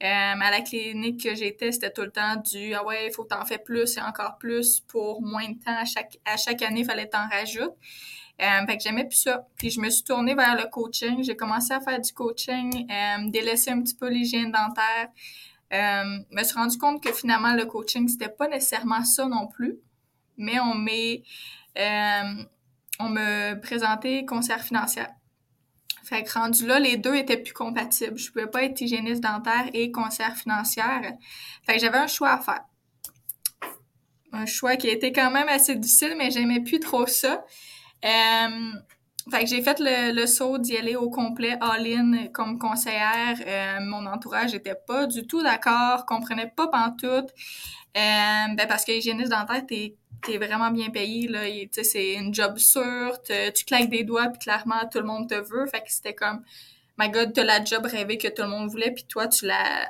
à 0.00 0.50
la 0.50 0.60
clinique 0.60 1.22
que 1.22 1.34
j'étais, 1.34 1.72
c'était 1.72 1.90
tout 1.90 2.02
le 2.02 2.10
temps 2.10 2.36
du 2.36 2.74
ah 2.74 2.84
ouais, 2.84 3.06
il 3.06 3.12
faut 3.12 3.24
que 3.24 3.34
t'en 3.34 3.44
fais 3.46 3.58
plus 3.58 3.96
et 3.96 4.00
encore 4.02 4.36
plus 4.38 4.80
pour 4.80 5.22
moins 5.22 5.48
de 5.48 5.54
temps 5.54 5.76
à 5.76 5.84
chaque 5.84 6.18
à 6.24 6.36
chaque 6.36 6.62
année, 6.62 6.80
il 6.80 6.86
fallait 6.86 7.08
t'en 7.08 7.28
rajouter. 7.28 7.74
Euh, 8.42 8.66
fait 8.66 8.76
que 8.76 8.82
j'aimais 8.82 9.06
plus 9.06 9.16
ça. 9.16 9.46
Puis 9.56 9.70
je 9.70 9.80
me 9.80 9.88
suis 9.88 10.04
tournée 10.04 10.34
vers 10.34 10.56
le 10.56 10.68
coaching. 10.68 11.22
J'ai 11.24 11.36
commencé 11.36 11.72
à 11.72 11.80
faire 11.80 12.00
du 12.00 12.12
coaching, 12.12 12.86
euh, 12.90 13.30
délaisser 13.30 13.70
un 13.70 13.80
petit 13.82 13.94
peu 13.94 14.08
l'hygiène 14.08 14.52
dentaire. 14.52 15.08
Euh, 15.72 16.18
me 16.30 16.44
suis 16.44 16.54
rendu 16.54 16.78
compte 16.78 17.02
que 17.02 17.12
finalement 17.12 17.54
le 17.54 17.64
coaching 17.64 18.06
c'était 18.08 18.28
pas 18.28 18.46
nécessairement 18.46 19.04
ça 19.04 19.26
non 19.26 19.48
plus, 19.48 19.78
mais 20.36 20.60
on 20.60 20.74
m'est 20.74 21.24
euh, 21.76 22.44
on 23.00 23.08
me 23.08 23.60
présentait 23.60 24.24
conseillère 24.24 24.62
financière. 24.62 25.10
Fait 26.06 26.22
que 26.22 26.32
rendu 26.32 26.66
là, 26.66 26.78
les 26.78 26.96
deux 26.96 27.16
étaient 27.16 27.36
plus 27.36 27.52
compatibles. 27.52 28.16
Je 28.16 28.30
pouvais 28.30 28.46
pas 28.46 28.62
être 28.62 28.80
hygiéniste 28.80 29.22
dentaire 29.22 29.68
et 29.72 29.90
conseillère 29.90 30.36
financière. 30.36 31.02
Fait 31.64 31.74
que 31.74 31.80
j'avais 31.80 31.98
un 31.98 32.06
choix 32.06 32.30
à 32.30 32.38
faire. 32.38 32.64
Un 34.32 34.46
choix 34.46 34.76
qui 34.76 34.88
a 34.88 34.92
été 34.92 35.12
quand 35.12 35.32
même 35.32 35.48
assez 35.48 35.74
difficile, 35.74 36.14
mais 36.16 36.30
j'aimais 36.30 36.60
plus 36.60 36.78
trop 36.78 37.08
ça. 37.08 37.44
Euh, 38.04 38.72
fait 39.28 39.40
que 39.40 39.46
j'ai 39.46 39.62
fait 39.62 39.78
le, 39.80 40.26
saut 40.26 40.58
d'y 40.58 40.76
aller 40.76 40.94
au 40.94 41.10
complet 41.10 41.58
all-in 41.60 42.28
comme 42.28 42.60
conseillère. 42.60 43.36
Euh, 43.44 43.80
mon 43.80 44.06
entourage 44.06 44.54
était 44.54 44.76
pas 44.86 45.06
du 45.06 45.26
tout 45.26 45.42
d'accord, 45.42 46.06
comprenait 46.06 46.52
pas 46.54 46.68
pantoute. 46.68 47.30
Euh, 47.96 48.54
ben 48.54 48.66
parce 48.68 48.84
que 48.84 48.92
hygiéniste 48.92 49.30
dentaire, 49.30 49.66
t'es 49.66 49.96
t'es 50.22 50.38
vraiment 50.38 50.70
bien 50.70 50.90
payé 50.90 51.28
là 51.28 51.40
c'est 51.70 52.14
une 52.14 52.32
job 52.32 52.58
sûre 52.58 53.20
tu 53.22 53.64
claques 53.64 53.90
des 53.90 54.04
doigts 54.04 54.28
puis 54.28 54.38
clairement 54.40 54.88
tout 54.90 54.98
le 54.98 55.06
monde 55.06 55.28
te 55.28 55.34
veut. 55.34 55.66
Fait 55.66 55.80
que 55.80 55.88
c'était 55.88 56.14
comme 56.14 56.42
my 56.98 57.10
god 57.10 57.32
t'as 57.32 57.44
la 57.44 57.64
job 57.64 57.84
rêvée 57.86 58.18
que 58.18 58.28
tout 58.28 58.42
le 58.42 58.48
monde 58.48 58.70
voulait 58.70 58.92
puis 58.92 59.04
toi 59.04 59.28
tu 59.28 59.46
la 59.46 59.88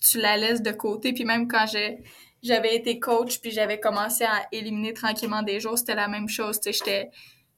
tu 0.00 0.18
la 0.18 0.36
laisses 0.36 0.62
de 0.62 0.72
côté. 0.72 1.12
Puis 1.12 1.24
même 1.24 1.48
quand 1.48 1.66
j'ai 1.66 2.02
j'avais 2.42 2.76
été 2.76 2.98
coach 2.98 3.40
puis 3.40 3.50
j'avais 3.50 3.80
commencé 3.80 4.24
à 4.24 4.46
éliminer 4.52 4.92
tranquillement 4.92 5.42
des 5.42 5.60
jours 5.60 5.78
c'était 5.78 5.94
la 5.94 6.08
même 6.08 6.28
chose 6.28 6.60
tu 6.60 6.72
sais 6.72 6.78
j'étais 6.78 7.10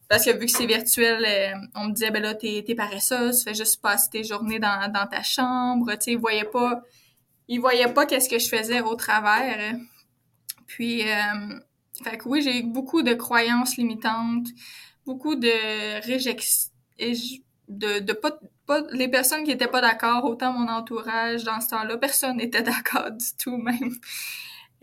parce 0.09 0.25
que 0.25 0.31
vu 0.31 0.47
que 0.47 0.53
c'est 0.53 0.67
virtuel 0.67 1.25
euh, 1.27 1.59
on 1.75 1.89
me 1.89 1.93
disait 1.93 2.13
ben 2.13 2.23
là 2.23 2.35
t'es 2.35 2.63
t'es 2.65 2.77
paresseuse 2.77 3.43
fais 3.43 3.55
juste 3.55 3.83
passer 3.83 4.11
tes 4.11 4.23
journées 4.23 4.61
dans, 4.61 4.93
dans 4.93 5.07
ta 5.09 5.25
chambre 5.25 5.93
tu 5.95 6.03
sais 6.03 6.13
ils 6.13 6.19
voyaient 6.19 6.45
pas 6.45 6.83
ils 7.49 7.61
voyaient 7.61 7.93
pas 7.93 8.07
qu'est-ce 8.07 8.29
que 8.29 8.39
je 8.39 8.49
faisais 8.49 8.81
au 8.81 8.95
travers. 8.95 9.75
Puis 10.67 11.03
euh, 11.03 11.59
fait 12.05 12.19
que 12.19 12.29
oui, 12.29 12.43
j'ai 12.43 12.59
eu 12.59 12.63
beaucoup 12.63 13.03
de 13.03 13.15
croyances 13.15 13.77
limitantes, 13.77 14.49
beaucoup 15.05 15.35
de 15.35 16.05
réjection, 16.05 16.71
de, 17.69 17.99
de 18.01 18.13
pas, 18.13 18.39
pas, 18.67 18.83
les 18.93 19.09
personnes 19.09 19.45
qui 19.45 19.51
étaient 19.51 19.67
pas 19.69 19.81
d'accord, 19.81 20.25
autant 20.25 20.53
mon 20.53 20.69
entourage 20.69 21.45
dans 21.45 21.61
ce 21.61 21.71
temps-là, 21.71 21.97
personne 21.97 22.37
n'était 22.37 22.63
d'accord 22.65 23.11
du 23.11 23.27
tout 23.39 23.57
même. 23.57 23.95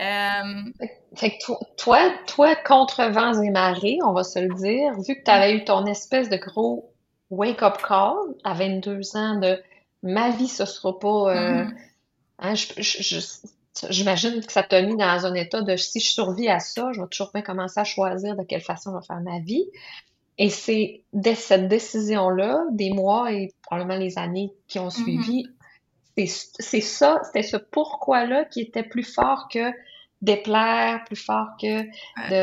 Euh... 0.01 0.71
Fait 1.15 1.37
que 1.37 1.43
toi, 1.77 1.99
toi, 2.25 2.55
contre 2.55 3.03
vents 3.11 3.41
et 3.41 3.51
marées, 3.51 3.99
on 4.03 4.13
va 4.13 4.23
se 4.23 4.39
le 4.39 4.53
dire, 4.55 4.93
vu 4.99 5.15
que 5.15 5.23
tu 5.23 5.31
avais 5.31 5.55
eu 5.55 5.63
ton 5.63 5.85
espèce 5.85 6.29
de 6.29 6.37
gros 6.37 6.91
wake-up 7.29 7.77
call 7.87 8.15
à 8.43 8.53
22 8.53 9.15
ans 9.15 9.39
de 9.39 9.61
ma 10.01 10.31
vie, 10.31 10.47
ce 10.47 10.65
sera 10.65 10.97
pas. 10.97 11.07
Euh, 11.07 11.63
mm-hmm. 11.63 11.75
hein, 12.39 12.55
je, 12.55 12.81
je, 12.81 13.19
J'imagine 13.89 14.45
que 14.45 14.51
ça 14.51 14.63
t'a 14.63 14.81
mis 14.81 14.95
dans 14.95 15.25
un 15.25 15.33
état 15.33 15.61
de 15.61 15.75
si 15.75 15.99
je 15.99 16.07
survis 16.07 16.47
à 16.47 16.59
ça, 16.59 16.91
je 16.93 17.01
vais 17.01 17.07
toujours 17.07 17.31
bien 17.33 17.41
commencer 17.41 17.79
à 17.79 17.83
choisir 17.83 18.35
de 18.35 18.43
quelle 18.43 18.61
façon 18.61 18.91
je 18.91 18.99
vais 18.99 19.05
faire 19.05 19.21
ma 19.21 19.39
vie. 19.39 19.65
Et 20.37 20.49
c'est 20.49 21.03
dès 21.13 21.35
cette 21.35 21.67
décision-là, 21.67 22.65
des 22.71 22.91
mois 22.91 23.31
et 23.31 23.51
probablement 23.61 23.99
les 23.99 24.17
années 24.17 24.51
qui 24.67 24.79
ont 24.79 24.87
mm-hmm. 24.87 25.03
suivi, 25.03 25.47
c'est 26.17 26.81
ça, 26.81 27.19
c'était 27.23 27.43
ce 27.43 27.57
pourquoi-là 27.57 28.45
qui 28.45 28.61
était 28.61 28.83
plus 28.83 29.03
fort 29.03 29.47
que 29.51 29.71
déplaire 30.23 31.03
plus 31.05 31.17
fort 31.17 31.49
que 31.61 31.83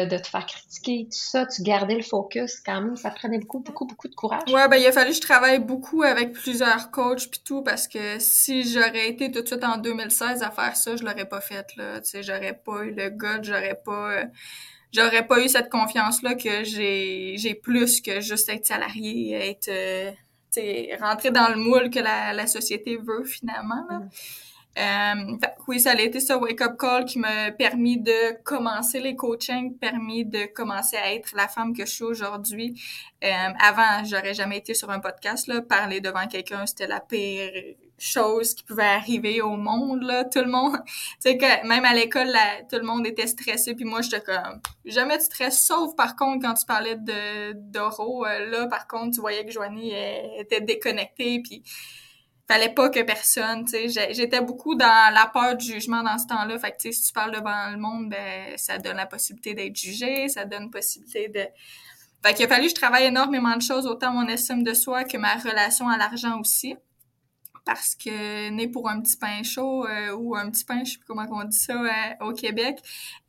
de, 0.04 0.16
te 0.18 0.26
faire 0.26 0.44
critiquer, 0.44 1.04
tout 1.04 1.18
ça, 1.18 1.46
tu 1.46 1.62
gardais 1.62 1.94
le 1.94 2.02
focus 2.02 2.60
quand 2.60 2.80
même, 2.82 2.96
ça 2.96 3.10
prenait 3.10 3.38
beaucoup, 3.38 3.60
beaucoup, 3.60 3.86
beaucoup 3.86 4.08
de 4.08 4.14
courage. 4.14 4.42
Ouais, 4.52 4.68
ben 4.68 4.76
il 4.76 4.86
a 4.86 4.92
fallu 4.92 5.10
que 5.10 5.16
je 5.16 5.20
travaille 5.22 5.60
beaucoup 5.60 6.02
avec 6.02 6.32
plusieurs 6.32 6.90
coachs 6.90 7.30
puis 7.30 7.40
tout, 7.42 7.62
parce 7.62 7.88
que 7.88 8.18
si 8.18 8.70
j'aurais 8.70 9.08
été 9.08 9.30
tout 9.30 9.40
de 9.40 9.46
suite 9.46 9.64
en 9.64 9.78
2016 9.78 10.42
à 10.42 10.50
faire 10.50 10.76
ça, 10.76 10.94
je 10.96 11.02
l'aurais 11.02 11.24
pas 11.24 11.40
fait, 11.40 11.74
là, 11.76 12.00
tu 12.00 12.10
sais, 12.10 12.22
j'aurais 12.22 12.54
pas 12.54 12.84
eu 12.84 12.92
le 12.92 13.08
gut, 13.10 13.42
j'aurais 13.42 13.80
pas... 13.82 14.12
Euh, 14.12 14.24
j'aurais 14.92 15.26
pas 15.26 15.40
eu 15.40 15.48
cette 15.48 15.70
confiance-là 15.70 16.34
que 16.34 16.64
j'ai 16.64 17.34
j'ai 17.36 17.54
plus 17.54 18.00
que 18.02 18.20
juste 18.20 18.48
être 18.50 18.66
salarié, 18.66 19.32
être... 19.50 19.68
Euh, 19.68 20.10
rentrer 21.00 21.30
dans 21.30 21.48
le 21.48 21.54
moule 21.54 21.90
que 21.90 22.00
la, 22.00 22.32
la 22.32 22.46
société 22.46 22.96
veut, 22.96 23.24
finalement, 23.24 23.86
là. 23.88 23.98
Mm. 24.00 24.08
Euh, 24.80 25.36
oui, 25.68 25.78
ça 25.78 25.90
a 25.90 26.00
été 26.00 26.20
ce 26.20 26.32
wake-up 26.32 26.78
call 26.78 27.04
qui 27.04 27.18
m'a 27.18 27.50
permis 27.50 27.98
de 27.98 28.42
commencer 28.44 29.00
les 29.00 29.14
coachings, 29.14 29.76
permis 29.76 30.24
de 30.24 30.46
commencer 30.46 30.96
à 30.96 31.12
être 31.12 31.34
la 31.36 31.48
femme 31.48 31.76
que 31.76 31.84
je 31.84 31.92
suis 31.92 32.04
aujourd'hui. 32.04 32.80
Euh, 33.22 33.48
avant, 33.60 34.04
j'aurais 34.04 34.32
jamais 34.32 34.58
été 34.58 34.72
sur 34.72 34.90
un 34.90 35.00
podcast, 35.00 35.48
là. 35.48 35.60
Parler 35.60 36.00
devant 36.00 36.26
quelqu'un, 36.26 36.64
c'était 36.64 36.86
la 36.86 37.00
pire 37.00 37.52
chose 37.98 38.54
qui 38.54 38.64
pouvait 38.64 38.82
arriver 38.84 39.42
au 39.42 39.56
monde, 39.56 40.02
là. 40.02 40.24
Tout 40.24 40.40
le 40.40 40.50
monde, 40.50 40.78
tu 40.86 40.92
sais, 41.18 41.36
que 41.36 41.66
même 41.66 41.84
à 41.84 41.92
l'école, 41.92 42.32
tout 42.70 42.76
le 42.76 42.84
monde 42.84 43.06
était 43.06 43.26
stressé, 43.26 43.74
puis 43.74 43.84
moi, 43.84 44.00
j'étais 44.00 44.22
comme, 44.22 44.60
jamais 44.86 45.18
de 45.18 45.22
stress, 45.22 45.62
sauf 45.62 45.94
par 45.94 46.16
contre, 46.16 46.46
quand 46.46 46.54
tu 46.54 46.64
parlais 46.64 46.96
de 46.96 47.52
d'oro, 47.52 48.24
euh, 48.24 48.46
là, 48.46 48.66
par 48.68 48.86
contre, 48.86 49.16
tu 49.16 49.20
voyais 49.20 49.44
que 49.44 49.52
Joanie 49.52 49.92
était 50.38 50.62
déconnectée, 50.62 51.42
puis 51.42 51.62
fallait 52.50 52.74
pas 52.74 52.90
que 52.90 53.00
personne, 53.02 53.64
tu 53.64 53.90
sais, 53.90 54.12
j'étais 54.12 54.40
beaucoup 54.40 54.74
dans 54.74 55.14
la 55.14 55.30
peur 55.32 55.56
du 55.56 55.66
jugement 55.66 56.02
dans 56.02 56.18
ce 56.18 56.26
temps-là. 56.26 56.58
Fait 56.58 56.72
que, 56.72 56.76
tu 56.78 56.88
sais, 56.88 56.92
si 56.92 57.06
tu 57.06 57.12
parles 57.12 57.32
devant 57.32 57.70
le 57.70 57.76
monde, 57.76 58.10
ben, 58.10 58.56
ça 58.56 58.78
donne 58.78 58.96
la 58.96 59.06
possibilité 59.06 59.54
d'être 59.54 59.76
jugé, 59.76 60.28
ça 60.28 60.44
donne 60.44 60.70
possibilité 60.70 61.28
de... 61.28 61.46
Fait 62.22 62.34
qu'il 62.34 62.44
a 62.44 62.48
fallu 62.48 62.64
que 62.64 62.70
je 62.70 62.74
travaille 62.74 63.06
énormément 63.06 63.56
de 63.56 63.62
choses, 63.62 63.86
autant 63.86 64.12
mon 64.12 64.26
estime 64.26 64.62
de 64.62 64.74
soi 64.74 65.04
que 65.04 65.16
ma 65.16 65.34
relation 65.34 65.88
à 65.88 65.96
l'argent 65.96 66.40
aussi 66.40 66.76
parce 67.64 67.94
que 67.94 68.50
né 68.50 68.68
pour 68.68 68.88
un 68.88 69.00
petit 69.00 69.16
pain 69.16 69.42
chaud 69.42 69.86
euh, 69.86 70.12
ou 70.12 70.34
un 70.36 70.50
petit 70.50 70.64
pain, 70.64 70.82
je 70.84 70.92
sais 70.92 70.98
plus 70.98 71.06
comment 71.06 71.26
on 71.30 71.44
dit 71.44 71.56
ça 71.56 71.74
euh, 71.74 72.26
au 72.26 72.32
Québec, 72.32 72.78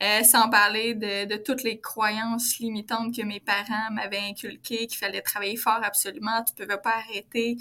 euh, 0.01 0.23
sans 0.23 0.49
parler 0.49 0.93
de, 0.93 1.37
toutes 1.37 1.63
les 1.63 1.79
croyances 1.79 2.59
limitantes 2.59 3.15
que 3.15 3.21
mes 3.23 3.39
parents 3.39 3.91
m'avaient 3.91 4.29
inculquées, 4.29 4.87
qu'il 4.87 4.97
fallait 4.97 5.21
travailler 5.21 5.55
fort 5.55 5.79
absolument, 5.83 6.43
tu 6.43 6.53
pouvais 6.53 6.77
pas 6.77 6.95
arrêter, 6.95 7.57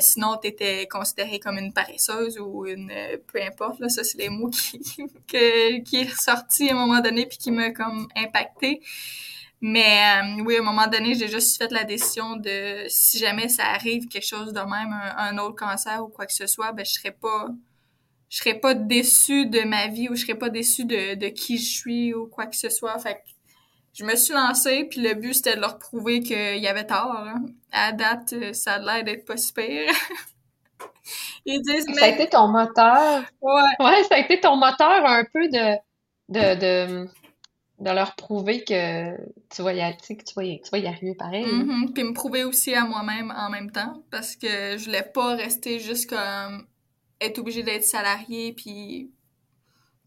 sinon 0.00 0.36
tu 0.40 0.48
étais 0.48 0.86
considérée 0.88 1.38
comme 1.38 1.58
une 1.58 1.72
paresseuse 1.72 2.38
ou 2.38 2.66
une 2.66 2.92
peu 3.32 3.42
importe 3.42 3.80
là, 3.80 3.88
ça 3.88 4.04
c'est 4.04 4.18
les 4.18 4.28
mots 4.28 4.50
qui 4.50 4.78
que, 5.28 5.80
qui 5.80 5.96
est 5.96 6.28
à 6.28 6.72
un 6.72 6.74
moment 6.74 7.00
donné 7.00 7.26
puis 7.26 7.38
qui 7.38 7.50
m'a 7.50 7.70
comme 7.70 8.08
impacté. 8.16 8.82
Mais 9.68 10.20
euh, 10.22 10.44
oui, 10.44 10.56
à 10.58 10.60
un 10.60 10.62
moment 10.62 10.86
donné, 10.86 11.16
j'ai 11.16 11.26
juste 11.26 11.58
fait 11.58 11.72
la 11.72 11.82
décision 11.82 12.36
de 12.36 12.84
si 12.86 13.18
jamais 13.18 13.48
ça 13.48 13.64
arrive 13.64 14.06
quelque 14.06 14.24
chose 14.24 14.52
de 14.52 14.60
même, 14.60 14.96
un, 15.16 15.38
autre 15.38 15.56
cancer 15.56 16.04
ou 16.04 16.06
quoi 16.06 16.24
que 16.24 16.32
ce 16.32 16.46
soit, 16.46 16.70
ben 16.70 16.86
je 16.86 16.92
serais 16.92 17.10
pas 17.10 17.48
je 18.28 18.38
serais 18.38 18.54
pas 18.60 18.74
déçue 18.74 19.46
de 19.46 19.62
ma 19.62 19.88
vie 19.88 20.08
ou 20.08 20.14
je 20.14 20.22
serais 20.22 20.38
pas 20.38 20.50
déçue 20.50 20.84
de, 20.84 21.16
de 21.16 21.26
qui 21.30 21.58
je 21.58 21.68
suis 21.68 22.14
ou 22.14 22.28
quoi 22.28 22.46
que 22.46 22.54
ce 22.54 22.68
soit. 22.70 22.96
Fait 23.00 23.14
que 23.14 23.18
je 23.92 24.04
me 24.04 24.14
suis 24.14 24.34
lancée, 24.34 24.84
puis 24.88 25.00
le 25.00 25.14
but 25.14 25.34
c'était 25.34 25.56
de 25.56 25.60
leur 25.60 25.80
prouver 25.80 26.20
qu'il 26.20 26.58
y 26.58 26.68
avait 26.68 26.86
tort. 26.86 27.16
Hein. 27.16 27.46
À 27.72 27.90
date, 27.90 28.54
ça 28.54 28.74
a 28.74 28.78
l'air 28.78 29.02
d'être 29.02 29.24
pas 29.24 29.36
super. 29.36 29.92
Ils 31.44 31.60
disent, 31.62 31.86
Ça 31.92 32.04
a 32.04 32.08
été 32.10 32.28
ton 32.28 32.46
moteur. 32.46 33.24
Ouais. 33.42 33.62
ouais, 33.80 34.04
ça 34.04 34.14
a 34.14 34.18
été 34.18 34.38
ton 34.38 34.54
moteur 34.54 35.04
un 35.04 35.24
peu 35.24 35.48
de, 35.48 35.76
de, 36.28 36.54
de 36.54 37.08
de 37.78 37.90
leur 37.90 38.16
prouver 38.16 38.64
que 38.64 39.16
tu 39.50 39.62
vas 39.62 39.74
y, 39.74 39.96
que 39.96 40.24
tu 40.24 40.34
vas 40.34 40.44
y, 40.44 40.60
tu 40.60 40.70
vas 40.70 40.78
y 40.78 40.86
arriver 40.86 41.14
pareil. 41.14 41.44
Mm-hmm. 41.44 41.92
Puis 41.92 42.04
me 42.04 42.12
prouver 42.12 42.44
aussi 42.44 42.74
à 42.74 42.84
moi-même 42.84 43.32
en 43.36 43.50
même 43.50 43.70
temps, 43.70 44.02
parce 44.10 44.36
que 44.36 44.76
je 44.78 44.84
voulais 44.84 45.02
pas 45.02 45.36
rester 45.36 45.78
juste 45.78 46.08
comme 46.08 46.66
être 47.20 47.38
obligée 47.38 47.62
d'être 47.62 47.84
salariée, 47.84 48.52
puis 48.52 49.10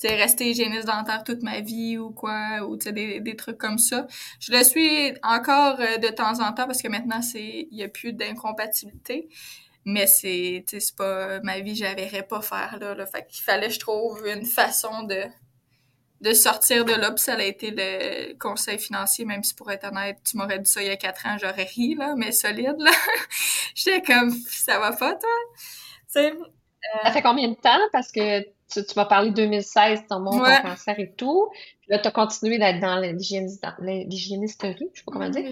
rester 0.07 0.49
hygiéniste 0.49 0.87
dentaire 0.87 1.23
toute 1.23 1.43
ma 1.43 1.59
vie 1.59 1.97
ou 1.97 2.11
quoi, 2.11 2.61
ou 2.67 2.77
des, 2.77 3.19
des 3.19 3.35
trucs 3.35 3.57
comme 3.57 3.77
ça. 3.77 4.07
Je 4.39 4.51
le 4.51 4.63
suis 4.63 5.13
encore 5.23 5.79
euh, 5.79 5.97
de 5.97 6.07
temps 6.07 6.39
en 6.39 6.53
temps 6.53 6.65
parce 6.65 6.81
que 6.81 6.87
maintenant, 6.87 7.21
c'est 7.21 7.67
il 7.69 7.77
y 7.77 7.83
a 7.83 7.89
plus 7.89 8.13
d'incompatibilité. 8.13 9.27
Mais 9.85 10.07
c'est, 10.07 10.63
c'est 10.67 10.95
pas 10.95 11.39
ma 11.41 11.61
vie, 11.61 11.75
j'avais 11.75 12.21
pas 12.21 12.41
faire 12.41 12.77
là, 12.79 12.93
là. 12.93 13.05
Fait 13.05 13.25
qu'il 13.27 13.43
fallait, 13.43 13.69
je 13.69 13.79
trouve, 13.79 14.25
une 14.27 14.45
façon 14.45 15.03
de 15.03 15.23
de 16.21 16.33
sortir 16.33 16.85
de 16.85 16.93
là, 16.93 17.11
puis 17.11 17.23
ça 17.23 17.33
a 17.33 17.43
été 17.43 17.71
le 17.71 18.37
conseil 18.37 18.77
financier, 18.77 19.25
même 19.25 19.43
si 19.43 19.53
pour 19.53 19.71
être 19.71 19.85
honnête, 19.85 20.17
tu 20.29 20.37
m'aurais 20.37 20.59
dit 20.59 20.69
ça 20.69 20.81
il 20.81 20.87
y 20.87 20.91
a 20.91 20.97
quatre 20.97 21.25
ans, 21.25 21.37
j'aurais 21.39 21.63
ri, 21.63 21.95
là, 21.95 22.13
mais 22.17 22.31
solide, 22.31 22.75
là. 22.77 22.91
J'étais 23.75 24.01
comme, 24.01 24.31
ça 24.31 24.79
va 24.79 24.91
pas, 24.91 25.13
toi? 25.13 25.29
Euh... 26.17 26.31
Ça 27.03 27.11
fait 27.11 27.21
combien 27.21 27.47
de 27.47 27.55
temps? 27.55 27.79
Parce 27.91 28.11
que 28.11 28.41
tu, 28.41 28.85
tu 28.85 28.93
m'as 28.95 29.05
parlé 29.05 29.31
2016, 29.31 30.03
ton 30.09 30.19
monde, 30.19 30.45
ton 30.45 30.69
cancer 30.69 30.99
et 30.99 31.11
tout. 31.15 31.49
Puis 31.81 31.89
là, 31.89 31.99
tu 31.99 32.07
as 32.07 32.11
continué 32.11 32.57
d'être 32.57 32.79
dans 32.79 32.99
l'hygiénisterie, 32.99 34.89
je 34.93 34.99
sais 34.99 35.05
pas 35.05 35.11
comment 35.11 35.29
dire. 35.29 35.49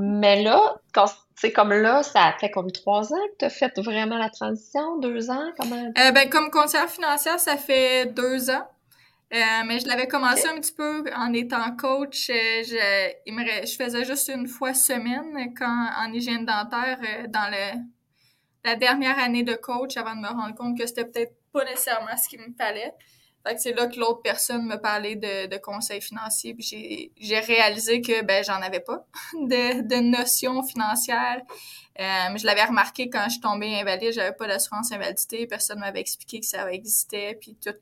Mais 0.00 0.42
là, 0.42 0.76
quand 0.92 1.06
c'est 1.36 1.52
comme 1.52 1.72
là, 1.72 2.02
ça 2.02 2.34
fait 2.38 2.50
comme 2.50 2.70
trois 2.70 3.12
ans 3.12 3.26
que 3.32 3.38
tu 3.38 3.44
as 3.46 3.50
fait 3.50 3.80
vraiment 3.80 4.18
la 4.18 4.28
transition? 4.28 4.98
Deux 4.98 5.30
ans? 5.30 5.50
Comment? 5.58 5.90
Euh, 5.98 6.12
ben, 6.12 6.28
comme 6.28 6.50
conseillère 6.50 6.90
financière, 6.90 7.40
ça 7.40 7.56
fait 7.56 8.06
deux 8.06 8.50
ans. 8.50 8.66
Euh, 9.32 9.36
mais 9.64 9.78
je 9.78 9.86
l'avais 9.86 10.08
commencé 10.08 10.48
un 10.48 10.58
petit 10.58 10.72
peu 10.72 11.04
en 11.14 11.32
étant 11.32 11.76
coach. 11.76 12.30
Euh, 12.30 12.34
je, 12.34 13.12
il 13.26 13.34
me, 13.34 13.44
je 13.44 13.76
faisais 13.76 14.04
juste 14.04 14.28
une 14.28 14.48
fois 14.48 14.74
semaine 14.74 15.54
quand 15.56 15.88
en 15.98 16.12
hygiène 16.12 16.44
dentaire 16.44 16.98
euh, 17.00 17.28
dans 17.28 17.48
le, 17.48 17.80
la 18.64 18.74
dernière 18.74 19.18
année 19.20 19.44
de 19.44 19.54
coach 19.54 19.96
avant 19.96 20.16
de 20.16 20.20
me 20.20 20.28
rendre 20.28 20.54
compte 20.56 20.76
que 20.76 20.84
c'était 20.84 21.04
peut-être 21.04 21.34
pas 21.52 21.64
nécessairement 21.64 22.16
ce 22.16 22.28
qu'il 22.28 22.40
me 22.40 22.52
fallait. 22.58 22.92
Fait 23.46 23.54
que 23.54 23.60
c'est 23.60 23.72
là 23.72 23.86
que 23.86 23.98
l'autre 23.98 24.20
personne 24.20 24.66
me 24.66 24.76
parlait 24.76 25.16
de, 25.16 25.46
de 25.46 25.56
conseils 25.58 26.02
financiers 26.02 26.52
puis 26.52 26.64
j'ai, 26.64 27.12
j'ai 27.18 27.38
réalisé 27.38 28.02
que 28.02 28.22
ben 28.22 28.44
j'en 28.44 28.60
avais 28.60 28.80
pas 28.80 29.06
de, 29.34 29.82
de 29.82 30.00
notions 30.00 30.62
financières. 30.64 31.40
Euh, 32.00 32.36
je 32.36 32.44
l'avais 32.46 32.64
remarqué 32.64 33.08
quand 33.08 33.24
je 33.26 33.32
suis 33.32 33.40
tombée 33.40 33.78
invalide, 33.78 34.12
j'avais 34.12 34.32
pas 34.32 34.46
d'assurance 34.46 34.90
invalidité, 34.90 35.46
personne 35.46 35.78
m'avait 35.78 36.00
expliqué 36.00 36.40
que 36.40 36.46
ça 36.46 36.70
existait 36.72 37.38
puis 37.40 37.56
tout 37.62 37.74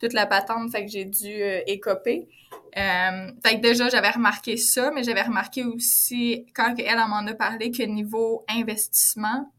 toute 0.00 0.14
la 0.14 0.26
patente, 0.26 0.70
fait 0.72 0.84
que 0.84 0.90
j'ai 0.90 1.04
dû 1.04 1.28
euh, 1.28 1.60
écoper. 1.66 2.28
Euh, 2.76 3.30
fait 3.44 3.56
que 3.56 3.60
déjà, 3.60 3.88
j'avais 3.88 4.10
remarqué 4.10 4.56
ça, 4.56 4.90
mais 4.92 5.04
j'avais 5.04 5.22
remarqué 5.22 5.64
aussi, 5.64 6.46
quand 6.54 6.74
elle, 6.78 6.98
m'en 7.08 7.26
a 7.26 7.34
parlé, 7.34 7.70
que 7.70 7.82
niveau 7.82 8.44
investissement, 8.48 9.52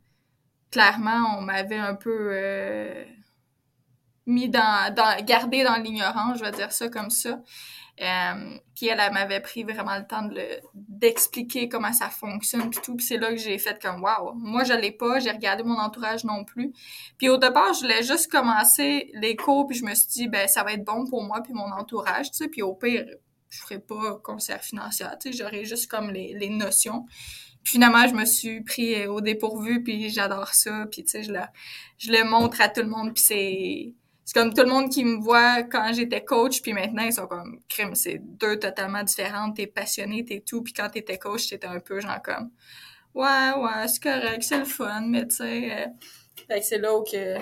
clairement, 0.72 1.38
on 1.38 1.42
m'avait 1.42 1.78
un 1.78 1.96
peu 1.96 2.30
euh, 2.32 3.04
mis 4.26 4.50
dans, 4.50 4.94
dans, 4.94 5.24
gardé 5.24 5.64
dans 5.64 5.76
l'ignorance, 5.76 6.40
je 6.40 6.44
vais 6.44 6.52
dire 6.52 6.72
ça 6.72 6.90
comme 6.90 7.10
ça. 7.10 7.40
Euh, 8.01 8.58
puis 8.75 8.88
elle, 8.88 8.98
m'avait 9.13 9.41
pris 9.41 9.63
vraiment 9.63 9.96
le 9.98 10.08
temps 10.08 10.24
de 10.24 10.41
d'expliquer 10.74 11.70
comment 11.70 11.93
ça 11.93 12.10
fonctionne 12.10 12.70
puis 12.70 12.79
tout. 12.84 12.96
Puis 12.96 13.05
c'est 13.05 13.17
là 13.17 13.29
que 13.29 13.38
j'ai 13.38 13.58
fait 13.60 13.79
comme 13.81 14.03
wow, 14.03 14.34
moi 14.36 14.63
je 14.63 14.74
l'ai 14.74 14.91
pas, 14.91 15.20
j'ai 15.20 15.31
regardé 15.31 15.63
mon 15.63 15.77
entourage 15.77 16.24
non 16.24 16.43
plus. 16.43 16.74
Puis 17.17 17.29
au 17.29 17.38
départ, 17.38 17.74
je 17.74 17.81
voulais 17.81 18.01
juste 18.01 18.31
commencer 18.31 19.12
les 19.13 19.36
cours 19.36 19.67
puis 19.67 19.77
je 19.77 19.86
me 19.86 19.93
suis 19.93 20.08
dit 20.08 20.27
ben 20.27 20.48
ça 20.48 20.63
va 20.63 20.74
être 20.74 20.84
bon 20.84 21.05
pour 21.05 21.24
moi 21.24 21.41
puis 21.43 21.53
mon 21.53 21.72
entourage, 21.72 22.31
tu 22.31 22.38
sais. 22.38 22.48
Puis 22.48 22.63
au 22.63 22.74
pire, 22.74 23.05
je 23.50 23.60
ferais 23.60 23.79
pas 23.79 24.20
conseil 24.24 24.58
financier, 24.62 25.05
tu 25.20 25.31
sais, 25.31 25.38
j'aurais 25.38 25.65
juste 25.65 25.89
comme 25.89 26.10
les, 26.10 26.34
les 26.34 26.50
notions. 26.50 27.05
Puis 27.63 27.74
finalement, 27.74 28.08
je 28.08 28.13
me 28.15 28.25
suis 28.25 28.62
pris 28.62 29.05
au 29.05 29.22
dépourvu, 29.22 29.84
puis 29.84 30.10
j'adore 30.10 30.53
ça. 30.53 30.88
Puis, 30.91 31.03
tu 31.03 31.12
sais, 31.12 31.24
je 31.24 31.31
le, 31.31 31.41
je 32.00 32.12
le 32.12 32.24
montre 32.24 32.60
à 32.62 32.70
tout 32.70 32.81
le 32.81 32.88
monde, 32.88 33.13
puis 33.13 33.24
c'est 33.24 33.93
c'est 34.32 34.40
comme 34.40 34.54
tout 34.54 34.62
le 34.62 34.70
monde 34.70 34.90
qui 34.90 35.04
me 35.04 35.20
voit 35.22 35.64
quand 35.64 35.92
j'étais 35.94 36.24
coach, 36.24 36.62
puis 36.62 36.72
maintenant, 36.72 37.04
ils 37.04 37.12
sont 37.12 37.28
comme, 37.28 37.60
crime, 37.68 37.96
c'est 37.96 38.18
deux 38.18 38.58
totalement 38.58 39.04
différentes. 39.04 39.58
T'es 39.58 39.68
passionné, 39.68 40.24
t'es 40.24 40.40
tout, 40.40 40.62
puis 40.62 40.72
quand 40.72 40.88
t'étais 40.88 41.18
coach, 41.18 41.50
t'étais 41.50 41.68
un 41.68 41.82
peu 41.82 42.00
genre 42.00 42.22
comme, 42.24 42.50
ouais, 43.14 43.52
ouais, 43.58 43.88
c'est 43.90 44.02
correct, 44.02 44.42
c'est 44.42 44.60
le 44.60 44.64
fun, 44.64 45.02
mais 45.02 45.28
tu 45.28 45.36
sais, 45.36 45.86
euh, 46.50 46.60
c'est 46.62 46.78
là 46.78 46.96
où 46.96 47.04
que... 47.04 47.40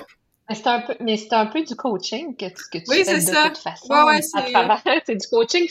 Mais 0.50 0.56
c'est 0.56 0.66
un 0.66 0.82
peu, 0.82 0.96
mais 1.00 1.18
c'est 1.18 1.34
un 1.34 1.46
peu 1.46 1.62
du 1.62 1.76
coaching 1.76 2.36
que, 2.36 2.46
que 2.46 2.80
tu 2.80 2.84
oui, 2.88 3.04
fais 3.06 3.18
de 3.18 3.20
ça. 3.20 3.50
toute 3.50 3.60
façon. 3.60 3.94
Ouais, 3.94 4.04
ouais, 4.06 4.22
c'est... 4.24 5.02
c'est 5.06 5.16
du 5.16 5.28
coaching 5.28 5.68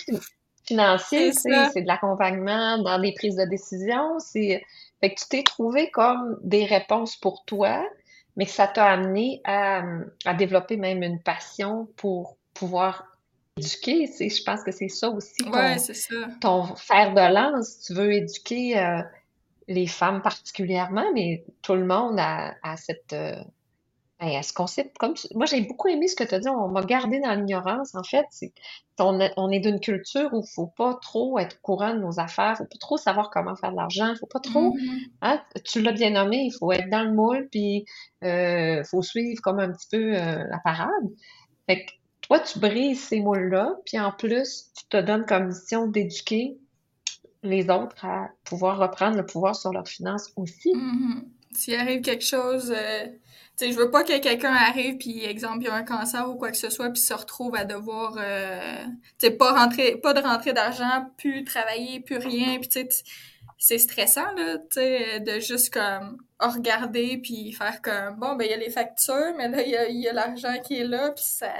financier, 0.67 1.33
c'est 1.33 1.83
de 1.83 1.87
l'accompagnement 1.89 2.79
dans 2.79 3.01
des 3.01 3.13
prises 3.13 3.35
de 3.35 3.45
décision, 3.45 4.21
c'est... 4.21 4.65
Fait 5.01 5.15
que 5.15 5.21
tu 5.21 5.29
t'es 5.29 5.43
trouvé 5.43 5.91
comme 5.91 6.39
des 6.45 6.65
réponses 6.65 7.17
pour 7.17 7.45
toi, 7.45 7.85
mais 8.39 8.47
que 8.47 8.53
ça 8.53 8.69
t'a 8.69 8.87
amené 8.87 9.43
à, 9.45 9.83
à, 10.25 10.33
développer 10.33 10.77
même 10.77 11.03
une 11.03 11.21
passion 11.21 11.89
pour 11.97 12.39
pouvoir 12.55 13.05
éduquer. 13.59 14.07
Je 14.07 14.45
pense 14.45 14.63
que 14.63 14.71
c'est 14.71 14.89
ça 14.89 15.11
aussi 15.11 15.43
ton, 16.41 16.77
fer 16.77 17.15
de 17.15 17.35
lance. 17.35 17.81
Tu 17.85 17.95
veux 17.95 18.13
éduquer 18.13 18.79
euh, 18.79 19.03
les 19.67 19.89
femmes 19.89 20.23
particulièrement, 20.23 21.13
mais 21.15 21.45
tout 21.63 21.75
le 21.75 21.85
monde 21.85 22.17
a, 22.21 22.55
a 22.63 22.77
cette, 22.77 23.13
euh, 23.13 23.43
ben, 24.21 24.43
ce 24.43 24.53
concept, 24.53 24.99
comme 24.99 25.15
moi 25.35 25.47
j'ai 25.47 25.61
beaucoup 25.61 25.87
aimé 25.87 26.09
ce 26.09 26.17
que 26.17 26.25
tu 26.25 26.35
as 26.35 26.41
dit, 26.41 26.49
on 26.49 26.69
m'a 26.69 26.83
gardé 26.83 27.21
dans 27.21 27.33
l'ignorance. 27.35 27.95
En 27.95 28.03
fait, 28.03 28.25
c'est 28.31 28.53
on, 28.99 29.19
on 29.37 29.51
est 29.51 29.61
d'une 29.61 29.79
culture 29.79 30.33
où 30.33 30.43
il 30.45 30.53
faut 30.53 30.67
pas 30.67 30.99
trop 31.01 31.39
être 31.39 31.61
courant 31.61 31.95
de 31.95 32.01
nos 32.01 32.19
affaires, 32.19 32.57
faut 32.59 32.65
pas 32.65 32.79
trop 32.81 32.97
savoir 32.97 33.31
comment 33.31 33.55
faire 33.55 33.71
de 33.71 33.77
l'argent, 33.77 34.15
faut 34.19 34.27
pas 34.27 34.41
trop. 34.41 34.75
Mm-hmm. 34.75 35.11
hein, 35.23 35.41
tu 35.65 35.81
l'as 35.81 35.93
bien 35.93 36.11
nommé, 36.11 36.39
il 36.39 36.51
faut 36.51 36.73
être 36.73 36.91
dans 36.91 37.05
le 37.05 37.13
moule, 37.13 37.49
puis 37.51 37.85
euh, 38.25 38.83
faut 38.85 39.03
suivre 39.03 39.41
comme 39.41 39.61
un 39.61 39.71
petit 39.71 39.87
peu 39.91 40.17
euh, 40.17 40.45
la 40.51 40.59
parade. 40.65 40.91
Fait 41.67 41.85
que 41.85 41.93
toi, 42.23 42.41
tu 42.41 42.59
brises 42.59 43.01
ces 43.01 43.21
moules-là, 43.21 43.77
puis 43.87 44.01
en 44.01 44.11
plus, 44.11 44.73
tu 44.77 44.85
te 44.89 44.97
donnes 44.97 45.27
comme 45.27 45.47
mission 45.47 45.87
d'éduquer 45.87 46.59
les 47.45 47.71
autres 47.71 48.05
à 48.05 48.31
pouvoir 48.43 48.79
reprendre 48.79 49.17
le 49.17 49.25
pouvoir 49.25 49.55
sur 49.55 49.73
leurs 49.73 49.87
finances 49.87 50.33
aussi. 50.35 50.73
Mm-hmm. 50.73 51.23
S'il 51.53 51.75
arrive 51.75 52.01
quelque 52.03 52.25
chose, 52.25 52.73
euh, 52.77 53.07
tu 53.57 53.67
sais, 53.67 53.73
je 53.73 53.79
veux 53.79 53.91
pas 53.91 54.05
que 54.05 54.19
quelqu'un 54.19 54.53
arrive 54.53 54.97
puis 54.99 55.25
exemple 55.25 55.59
il 55.63 55.65
y 55.65 55.69
a 55.69 55.75
un 55.75 55.83
cancer 55.83 56.29
ou 56.29 56.37
quoi 56.37 56.51
que 56.51 56.57
ce 56.57 56.71
soit 56.71 56.91
puis 56.91 57.01
se 57.01 57.15
retrouve 57.15 57.55
à 57.57 57.65
devoir, 57.65 58.17
euh, 58.19 58.85
tu 59.19 59.27
sais, 59.27 59.31
pas 59.31 59.53
rentrer, 59.53 59.97
pas 59.97 60.15
de 60.15 60.21
rentrer 60.21 60.53
d'argent, 60.53 61.11
plus 61.17 61.45
travailler, 61.45 62.01
plus 62.01 62.19
rien, 62.19 62.59
puis 62.61 62.69
tu 62.69 62.87
c'est 63.61 63.79
stressant 63.79 64.33
là, 64.37 64.59
tu 64.59 64.67
sais, 64.73 65.21
de 65.21 65.41
juste 65.41 65.73
comme 65.73 66.19
regarder 66.39 67.19
puis 67.19 67.53
faire 67.53 67.83
comme 67.83 68.17
bon 68.21 68.37
ben 68.37 68.45
il 68.45 68.51
y 68.51 68.55
a 68.55 68.57
les 68.57 68.71
factures, 68.71 69.35
mais 69.37 69.49
là 69.49 69.63
il 69.63 69.71
y 69.71 69.77
a, 69.77 69.89
y 69.89 70.09
a 70.09 70.13
l'argent 70.13 70.55
qui 70.65 70.79
est 70.79 70.85
là 70.85 71.11
puis 71.11 71.25
ça 71.27 71.53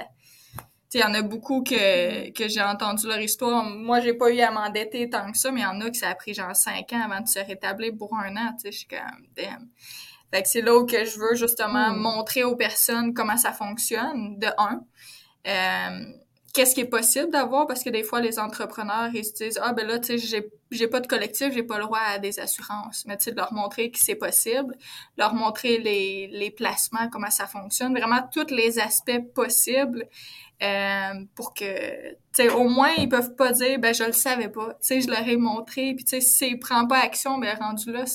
il 0.93 1.01
y 1.01 1.03
en 1.03 1.13
a 1.13 1.21
beaucoup 1.21 1.63
que, 1.63 2.31
que 2.31 2.47
j'ai 2.47 2.61
entendu 2.61 3.07
leur 3.07 3.19
histoire. 3.19 3.63
Moi, 3.63 3.99
j'ai 3.99 4.13
pas 4.13 4.31
eu 4.31 4.39
à 4.39 4.51
m'endetter 4.51 5.09
tant 5.09 5.31
que 5.31 5.37
ça, 5.37 5.51
mais 5.51 5.61
il 5.61 5.63
y 5.63 5.65
en 5.67 5.79
a 5.81 5.89
que 5.89 5.97
ça 5.97 6.09
a 6.09 6.15
pris 6.15 6.33
genre 6.33 6.55
cinq 6.55 6.93
ans 6.93 7.01
avant 7.03 7.21
de 7.21 7.27
se 7.27 7.39
rétablir 7.39 7.93
pour 7.97 8.15
un 8.15 8.35
an. 8.37 8.53
Tu 8.53 8.61
sais, 8.61 8.71
je 8.71 8.77
suis 8.79 8.87
comme, 8.87 9.27
damn. 9.35 9.67
Fait 10.33 10.43
que 10.43 10.49
c'est 10.49 10.61
là 10.61 10.75
où 10.75 10.85
que 10.85 11.05
je 11.05 11.19
veux 11.19 11.35
justement 11.35 11.91
hmm. 11.91 11.97
montrer 11.97 12.43
aux 12.43 12.55
personnes 12.55 13.13
comment 13.13 13.37
ça 13.37 13.51
fonctionne, 13.51 14.37
de 14.39 14.47
un. 14.57 14.81
Euh, 15.47 16.05
qu'est-ce 16.53 16.73
qui 16.73 16.81
est 16.81 16.85
possible 16.85 17.29
d'avoir 17.31 17.67
parce 17.67 17.83
que 17.83 17.89
des 17.89 18.03
fois 18.03 18.21
les 18.21 18.39
entrepreneurs 18.39 19.09
ils 19.13 19.25
se 19.25 19.33
disent 19.33 19.59
ah 19.61 19.73
ben 19.73 19.85
là 19.87 19.99
tu 19.99 20.07
sais 20.07 20.17
j'ai 20.17 20.49
j'ai 20.71 20.87
pas 20.87 20.99
de 20.99 21.07
collectif 21.07 21.53
j'ai 21.53 21.63
pas 21.63 21.77
le 21.77 21.85
droit 21.85 21.99
à 21.99 22.19
des 22.19 22.39
assurances. 22.39 23.05
Mais 23.05 23.17
tu 23.17 23.25
sais 23.25 23.31
de 23.31 23.37
leur 23.37 23.53
montrer 23.53 23.91
que 23.91 23.99
c'est 23.99 24.15
possible 24.15 24.75
leur 25.17 25.33
montrer 25.33 25.77
les 25.77 26.27
les 26.27 26.51
placements 26.51 27.09
comment 27.11 27.29
ça 27.29 27.47
fonctionne 27.47 27.93
vraiment 27.95 28.21
tous 28.31 28.53
les 28.53 28.79
aspects 28.79 29.19
possibles 29.33 30.07
euh, 30.61 31.13
pour 31.35 31.53
que 31.53 32.11
tu 32.11 32.17
sais 32.33 32.49
au 32.49 32.67
moins 32.67 32.91
ils 32.97 33.09
peuvent 33.09 33.35
pas 33.35 33.51
dire 33.51 33.79
ben 33.79 33.93
je 33.93 34.03
le 34.03 34.13
savais 34.13 34.49
pas. 34.49 34.73
Tu 34.81 34.87
sais 34.87 35.01
je 35.01 35.09
leur 35.09 35.27
ai 35.27 35.37
montré 35.37 35.93
puis 35.95 36.03
tu 36.03 36.19
sais 36.19 36.21
s'ils 36.21 36.59
prennent 36.59 36.87
pas 36.87 36.99
action 36.99 37.37
ben 37.37 37.57
rendu 37.57 37.91
là 37.91 38.05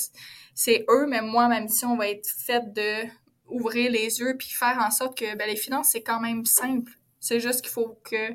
c'est 0.54 0.84
eux 0.88 1.06
mais 1.08 1.22
moi 1.22 1.48
ma 1.48 1.60
mission 1.60 1.96
va 1.96 2.08
être 2.08 2.28
faite 2.28 2.72
de 2.74 3.04
ouvrir 3.48 3.90
les 3.90 4.20
yeux 4.20 4.36
puis 4.38 4.48
faire 4.50 4.78
en 4.84 4.90
sorte 4.90 5.18
que 5.18 5.36
ben 5.36 5.48
les 5.48 5.56
finances 5.56 5.90
c'est 5.92 6.02
quand 6.02 6.20
même 6.20 6.44
simple 6.44 6.92
c'est 7.24 7.40
juste 7.40 7.62
qu'il 7.62 7.70
faut 7.70 7.98
que 8.04 8.34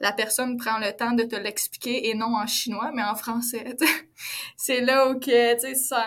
la 0.00 0.12
personne 0.12 0.56
prenne 0.56 0.80
le 0.80 0.96
temps 0.96 1.12
de 1.12 1.24
te 1.24 1.36
l'expliquer 1.36 2.08
et 2.08 2.14
non 2.14 2.34
en 2.34 2.46
chinois, 2.46 2.90
mais 2.94 3.02
en 3.02 3.14
français. 3.14 3.76
c'est 4.56 4.80
là 4.80 5.10
où 5.10 5.20
que, 5.20 5.54
tu 5.54 5.60
sais, 5.60 5.74
ça... 5.74 6.06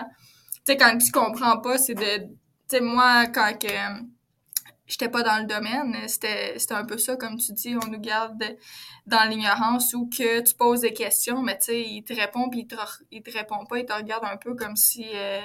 Tu 0.66 0.72
sais, 0.72 0.76
quand 0.76 0.98
tu 0.98 1.12
comprends 1.12 1.58
pas, 1.60 1.78
c'est 1.78 1.94
de... 1.94 2.24
Tu 2.24 2.28
sais, 2.68 2.80
moi, 2.80 3.26
quand 3.28 3.56
j'étais 4.88 5.08
pas 5.08 5.22
dans 5.22 5.38
le 5.38 5.46
domaine, 5.46 5.96
c'était 6.08 6.56
un 6.70 6.84
peu 6.84 6.98
ça, 6.98 7.14
comme 7.14 7.38
tu 7.38 7.52
dis, 7.52 7.76
on 7.80 7.86
nous 7.86 8.00
garde 8.00 8.42
dans 9.06 9.28
l'ignorance 9.28 9.94
ou 9.94 10.08
que 10.08 10.40
tu 10.40 10.54
poses 10.56 10.80
des 10.80 10.92
questions, 10.92 11.40
mais 11.40 11.56
tu 11.58 11.66
sais, 11.66 11.82
il 11.82 12.02
te 12.02 12.14
répond, 12.14 12.50
puis 12.50 12.60
il 12.60 12.66
te, 12.66 12.74
te 12.74 13.38
répond 13.38 13.64
pas, 13.66 13.78
il 13.78 13.84
te 13.84 13.92
regarde 13.92 14.24
un 14.24 14.38
peu 14.38 14.56
comme 14.56 14.74
si 14.74 15.06
euh, 15.14 15.40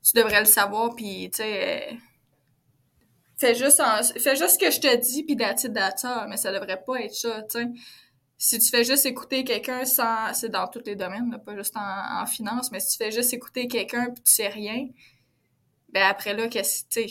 tu 0.00 0.12
devrais 0.16 0.40
le 0.40 0.46
savoir, 0.46 0.94
puis 0.94 1.28
tu 1.30 1.38
sais... 1.38 1.90
Euh, 1.90 1.96
fais 3.36 3.54
juste, 3.54 3.82
fais 4.18 4.36
juste 4.36 4.54
ce 4.54 4.58
que 4.58 4.70
je 4.70 4.80
te 4.80 4.96
dis, 4.96 5.24
puis 5.24 5.36
that's 5.36 5.66
data, 5.66 6.26
mais 6.28 6.36
ça 6.36 6.52
devrait 6.52 6.82
pas 6.84 7.00
être 7.00 7.14
ça, 7.14 7.42
tu 7.42 7.58
sais. 7.58 7.66
Si 8.36 8.58
tu 8.58 8.68
fais 8.68 8.84
juste 8.84 9.06
écouter 9.06 9.44
quelqu'un 9.44 9.84
sans... 9.84 10.34
C'est 10.34 10.48
dans 10.48 10.66
tous 10.66 10.82
les 10.84 10.96
domaines, 10.96 11.38
pas 11.46 11.56
juste 11.56 11.74
en, 11.76 12.26
finance, 12.26 12.72
mais 12.72 12.80
si 12.80 12.98
tu 12.98 13.04
fais 13.04 13.10
juste 13.10 13.32
écouter 13.32 13.68
quelqu'un 13.68 14.06
puis 14.06 14.22
tu 14.22 14.32
sais 14.34 14.48
rien, 14.48 14.88
ben 15.90 16.02
après 16.02 16.34
là, 16.34 16.48
qu'est-ce 16.48 16.84
que 16.84 17.10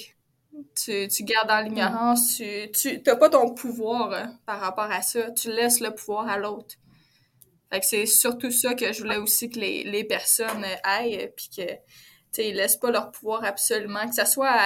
tu, 0.75 1.08
tu 1.08 1.24
gardes 1.24 1.48
dans 1.48 1.62
l'ignorance, 1.62 2.36
tu, 2.36 2.70
tu 2.72 3.01
t'as 3.01 3.15
pas 3.15 3.30
ton 3.30 3.53
pouvoir 3.53 4.12
hein, 4.13 4.38
par 4.46 4.60
rapport 4.60 4.92
à 4.92 5.01
ça, 5.01 5.32
tu 5.32 5.50
laisses 5.50 5.80
le 5.80 5.96
pouvoir 5.96 6.27
à 6.27 6.38
l'autre. 6.38 6.75
Fait 7.72 7.80
que 7.80 7.86
c'est 7.86 8.06
surtout 8.06 8.51
ça 8.51 8.75
que 8.75 8.94
je 8.94 9.01
voulais 9.01 9.18
aussi 9.18 9.50
que 9.50 9.60
les, 9.60 9.84
les 9.84 10.03
personnes 10.03 10.65
aillent, 10.84 11.32
puis 11.36 11.50
que 11.58 11.63
sais, 12.34 12.50
ils 12.50 12.56
laissent 12.56 12.78
pas 12.78 12.92
leur 12.92 13.12
pouvoir 13.12 13.44
absolument, 13.44 14.08
que 14.08 14.16
ce 14.16 14.25
soit 14.25 14.58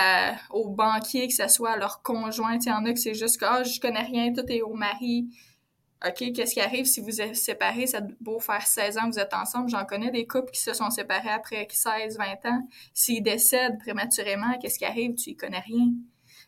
aux 0.52 0.70
banquiers, 0.70 1.28
que 1.28 1.34
ce 1.34 1.48
soit 1.48 1.72
à 1.72 1.78
leur 1.78 2.02
conjoint. 2.02 2.58
Il 2.60 2.68
y 2.68 2.72
en 2.72 2.86
a 2.86 2.94
que 2.94 3.00
c'est 3.00 3.14
juste 3.14 3.40
que 3.40 3.46
ah, 3.46 3.64
je 3.64 3.80
connais 3.80 4.04
rien, 4.04 4.34
tout 4.34 4.46
est 4.50 4.62
au 4.62 4.74
mari. 4.74 5.28
OK, 6.06 6.32
qu'est-ce 6.34 6.54
qui 6.54 6.62
arrive 6.62 6.86
si 6.86 7.02
vous 7.02 7.22
êtes 7.22 7.36
séparés? 7.36 7.88
Ça 7.88 8.02
beau 8.22 8.40
faire 8.40 8.66
16 8.66 8.98
ans 8.98 9.10
que 9.10 9.14
vous 9.14 9.20
êtes 9.20 9.34
ensemble. 9.34 9.70
J'en 9.70 9.84
connais 9.84 10.12
des 10.12 10.28
couples 10.28 10.52
qui 10.52 10.62
se 10.62 10.74
sont 10.74 10.92
séparés 10.92 11.30
après 11.30 11.68
16, 11.70 12.18
20 12.18 12.50
ans. 12.50 12.68
S'ils 12.94 13.24
décèdent 13.24 13.80
prématurément, 13.80 14.58
qu'est-ce 14.62 14.78
qui 14.78 14.86
arrive? 14.86 15.16
Tu 15.16 15.32
y 15.32 15.36
connais 15.36 15.60
rien. 15.60 15.88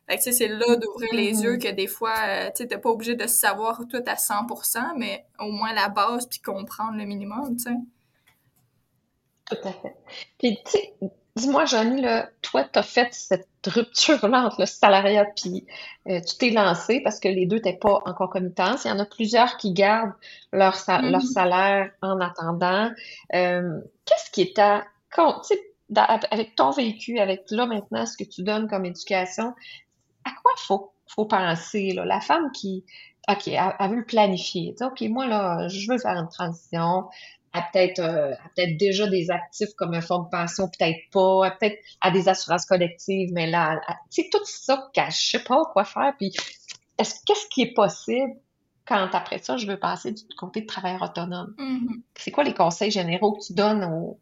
Fait 0.07 0.17
que, 0.17 0.31
c'est 0.31 0.47
là 0.47 0.75
d'ouvrir 0.75 1.13
les 1.13 1.33
mm-hmm. 1.33 1.43
yeux 1.43 1.57
que 1.57 1.71
des 1.71 1.87
fois, 1.87 2.15
euh, 2.27 2.49
tu 2.55 2.63
n'es 2.63 2.77
pas 2.77 2.89
obligé 2.89 3.15
de 3.15 3.27
savoir 3.27 3.81
tout 3.89 4.03
à 4.05 4.15
100%, 4.15 4.97
mais 4.97 5.25
au 5.39 5.51
moins 5.51 5.73
la 5.73 5.89
base 5.89 6.27
puis 6.27 6.39
comprendre 6.39 6.97
le 6.97 7.05
minimum, 7.05 7.57
tu 7.57 7.63
sais. 7.63 7.77
Tout 9.49 9.67
à 9.67 9.71
fait. 9.71 9.95
Puis, 10.37 10.59
tu 10.65 10.71
sais, 10.71 10.93
dis-moi, 11.35 11.65
Johnny, 11.65 12.01
là, 12.01 12.29
toi, 12.41 12.63
tu 12.63 12.79
as 12.79 12.83
fait 12.83 13.13
cette 13.13 13.47
rupture-là 13.65 14.45
entre 14.45 14.61
le 14.61 14.65
salariat 14.65 15.25
puis 15.25 15.65
euh, 16.07 16.21
tu 16.21 16.37
t'es 16.37 16.49
lancé 16.51 17.01
parce 17.01 17.19
que 17.19 17.27
les 17.27 17.45
deux 17.45 17.57
n'étaient 17.57 17.77
pas 17.77 17.99
en 18.05 18.13
concomitance. 18.13 18.85
Il 18.85 18.89
y 18.89 18.91
en 18.91 18.99
a 18.99 19.05
plusieurs 19.05 19.57
qui 19.57 19.73
gardent 19.73 20.13
leur, 20.51 20.75
leur 20.87 21.21
mm-hmm. 21.21 21.33
salaire 21.33 21.91
en 22.01 22.19
attendant. 22.19 22.91
Euh, 23.33 23.79
qu'est-ce 24.05 24.31
qui 24.31 24.41
est 24.41 24.59
à... 24.59 24.83
Avec 25.95 26.55
ton 26.55 26.69
vécu, 26.69 27.17
avec 27.19 27.49
là 27.49 27.65
maintenant 27.65 28.05
ce 28.05 28.15
que 28.15 28.23
tu 28.23 28.43
donnes 28.43 28.69
comme 28.69 28.85
éducation, 28.85 29.55
à 30.23 30.29
quoi 30.43 30.51
faut 30.57 30.93
faut 31.07 31.25
penser 31.25 31.93
là? 31.93 32.05
La 32.05 32.21
femme 32.21 32.51
qui 32.51 32.85
OK, 33.27 33.47
elle, 33.47 33.75
elle 33.79 33.89
veut 33.89 33.95
le 33.97 34.05
planifier. 34.05 34.75
OK, 34.81 35.01
moi 35.09 35.27
là, 35.27 35.67
je 35.67 35.91
veux 35.91 35.97
faire 35.97 36.17
une 36.17 36.29
transition, 36.29 37.07
à 37.53 37.61
peut-être 37.61 37.99
euh, 37.99 38.33
peut-être 38.55 38.77
déjà 38.77 39.07
des 39.07 39.31
actifs 39.31 39.73
comme 39.75 39.93
un 39.93 40.01
fonds 40.01 40.23
de 40.23 40.29
pension, 40.29 40.67
peut-être 40.67 40.99
pas, 41.11 41.51
peut-être 41.59 41.77
à 42.01 42.11
des 42.11 42.29
assurances 42.29 42.65
collectives, 42.65 43.31
mais 43.33 43.47
là, 43.47 43.79
c'est 44.09 44.29
tout 44.31 44.43
ça 44.45 44.89
que 44.93 45.01
je 45.09 45.29
sais 45.29 45.43
pas 45.43 45.61
quoi 45.73 45.83
faire. 45.83 46.13
Puis, 46.17 46.33
est-ce 46.97 47.15
qu'est-ce 47.25 47.47
qui 47.49 47.61
est 47.61 47.73
possible 47.73 48.33
quand 48.85 49.09
après 49.13 49.39
ça, 49.39 49.57
je 49.57 49.67
veux 49.67 49.79
passer 49.79 50.11
du 50.11 50.23
côté 50.37 50.61
de 50.61 50.65
travailleur 50.67 51.01
autonome? 51.01 51.55
Mm-hmm. 51.57 52.01
C'est 52.15 52.31
quoi 52.31 52.43
les 52.43 52.53
conseils 52.53 52.91
généraux 52.91 53.33
que 53.33 53.45
tu 53.45 53.53
donnes 53.53 53.83
aux, 53.83 54.19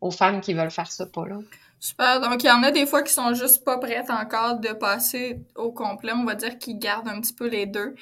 aux 0.00 0.10
femmes 0.10 0.40
qui 0.40 0.54
veulent 0.54 0.70
faire 0.70 0.90
ça 0.90 1.06
pas 1.06 1.26
là? 1.26 1.38
Super. 1.84 2.20
Donc, 2.20 2.44
il 2.44 2.46
y 2.46 2.50
en 2.50 2.62
a 2.62 2.70
des 2.70 2.86
fois 2.86 3.02
qui 3.02 3.12
sont 3.12 3.34
juste 3.34 3.64
pas 3.64 3.76
prêtes 3.76 4.08
encore 4.08 4.60
de 4.60 4.68
passer 4.68 5.40
au 5.56 5.72
complet. 5.72 6.12
On 6.12 6.24
va 6.24 6.36
dire 6.36 6.56
qu'ils 6.56 6.78
gardent 6.78 7.08
un 7.08 7.20
petit 7.20 7.32
peu 7.32 7.48
les 7.48 7.66
deux. 7.66 7.96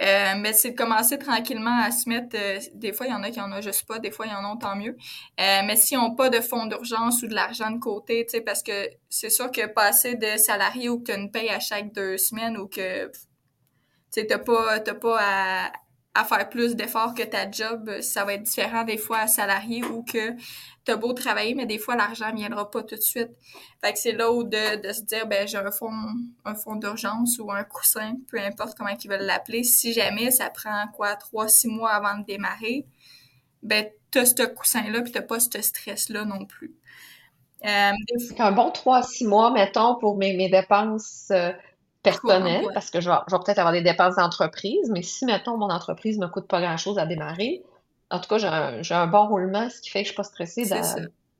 Euh, 0.00 0.32
mais 0.38 0.54
c'est 0.54 0.70
de 0.70 0.74
commencer 0.74 1.18
tranquillement 1.18 1.82
à 1.82 1.90
se 1.90 2.08
mettre... 2.08 2.34
Euh, 2.34 2.58
des 2.72 2.94
fois, 2.94 3.04
il 3.04 3.10
y 3.10 3.14
en 3.14 3.22
a 3.22 3.30
qui 3.30 3.38
en 3.38 3.52
ont 3.52 3.60
juste 3.60 3.86
pas. 3.86 3.98
Des 3.98 4.10
fois, 4.10 4.24
il 4.24 4.32
y 4.32 4.34
en 4.34 4.50
ont 4.50 4.56
tant 4.56 4.74
mieux. 4.74 4.96
Euh, 5.38 5.60
mais 5.66 5.76
s'ils 5.76 5.98
n'ont 5.98 6.14
pas 6.14 6.30
de 6.30 6.40
fonds 6.40 6.64
d'urgence 6.64 7.22
ou 7.24 7.26
de 7.26 7.34
l'argent 7.34 7.70
de 7.70 7.78
côté, 7.78 8.24
tu 8.24 8.38
sais, 8.38 8.40
parce 8.40 8.62
que 8.62 8.88
c'est 9.10 9.28
sûr 9.28 9.52
que 9.52 9.66
passer 9.66 10.14
de 10.14 10.38
salarié 10.38 10.88
ou 10.88 11.00
que 11.00 11.04
tu 11.04 11.12
as 11.12 11.16
une 11.16 11.30
paye 11.30 11.50
à 11.50 11.60
chaque 11.60 11.92
deux 11.92 12.16
semaines 12.16 12.56
ou 12.56 12.68
que... 12.68 13.08
Tu 13.08 13.20
sais, 14.12 14.26
t'as 14.26 14.38
pas, 14.38 14.80
t'as 14.80 14.94
pas 14.94 15.18
à 15.20 15.72
à 16.16 16.24
faire 16.24 16.48
plus 16.48 16.76
d'efforts 16.76 17.14
que 17.14 17.22
ta 17.22 17.50
job, 17.50 18.00
ça 18.00 18.24
va 18.24 18.34
être 18.34 18.42
différent 18.42 18.84
des 18.84 18.96
fois 18.96 19.18
à 19.18 19.26
salarié 19.26 19.84
ou 19.84 20.02
que 20.02 20.32
t'as 20.86 20.96
beau 20.96 21.12
travailler, 21.12 21.54
mais 21.54 21.66
des 21.66 21.78
fois 21.78 21.96
l'argent 21.96 22.32
viendra 22.32 22.70
pas 22.70 22.82
tout 22.82 22.94
de 22.94 23.00
suite. 23.00 23.30
Fait 23.84 23.92
que 23.92 23.98
c'est 23.98 24.12
là 24.12 24.32
où 24.32 24.44
de, 24.44 24.80
de 24.80 24.92
se 24.92 25.02
dire 25.02 25.26
ben 25.26 25.46
j'ai 25.46 25.58
un 25.58 25.70
fonds 25.70 25.92
un 26.44 26.54
fonds 26.54 26.76
d'urgence 26.76 27.38
ou 27.38 27.50
un 27.50 27.64
coussin, 27.64 28.14
peu 28.30 28.38
importe 28.38 28.78
comment 28.78 28.90
ils 28.90 29.10
veulent 29.10 29.26
l'appeler. 29.26 29.64
Si 29.64 29.92
jamais 29.92 30.30
ça 30.30 30.48
prend 30.48 30.86
quoi 30.94 31.16
trois 31.16 31.48
six 31.48 31.68
mois 31.68 31.90
avant 31.90 32.18
de 32.18 32.24
démarrer, 32.24 32.86
ben 33.62 33.86
t'as 34.10 34.24
ce 34.24 34.46
coussin 34.46 34.88
là 34.90 35.02
puis 35.02 35.12
t'as 35.12 35.22
pas 35.22 35.40
ce 35.40 35.60
stress 35.60 36.08
là 36.08 36.24
non 36.24 36.46
plus. 36.46 36.74
Euh, 37.64 37.92
un 38.38 38.52
bon 38.52 38.70
trois 38.70 39.02
six 39.02 39.26
mois 39.26 39.50
mettons 39.50 39.96
pour 39.96 40.16
mes, 40.16 40.36
mes 40.36 40.48
dépenses 40.48 41.28
euh, 41.32 41.52
personnel, 42.02 42.64
parce 42.74 42.90
que 42.90 43.00
je 43.00 43.10
vais, 43.10 43.16
peut-être 43.44 43.58
avoir 43.58 43.72
des 43.72 43.82
dépenses 43.82 44.16
d'entreprise, 44.16 44.88
mais 44.90 45.02
si, 45.02 45.24
mettons, 45.24 45.56
mon 45.56 45.70
entreprise 45.70 46.18
ne 46.18 46.26
me 46.26 46.30
coûte 46.30 46.46
pas 46.46 46.60
grand-chose 46.60 46.98
à 46.98 47.06
démarrer, 47.06 47.64
en 48.10 48.20
tout 48.20 48.28
cas, 48.28 48.38
j'ai 48.82 48.94
un, 48.94 49.06
bon 49.06 49.26
roulement, 49.26 49.68
ce 49.68 49.80
qui 49.80 49.90
fait 49.90 50.02
que 50.02 50.08
je 50.08 50.10
ne 50.10 50.12
suis 50.12 50.16
pas 50.16 50.22
stressée 50.22 50.64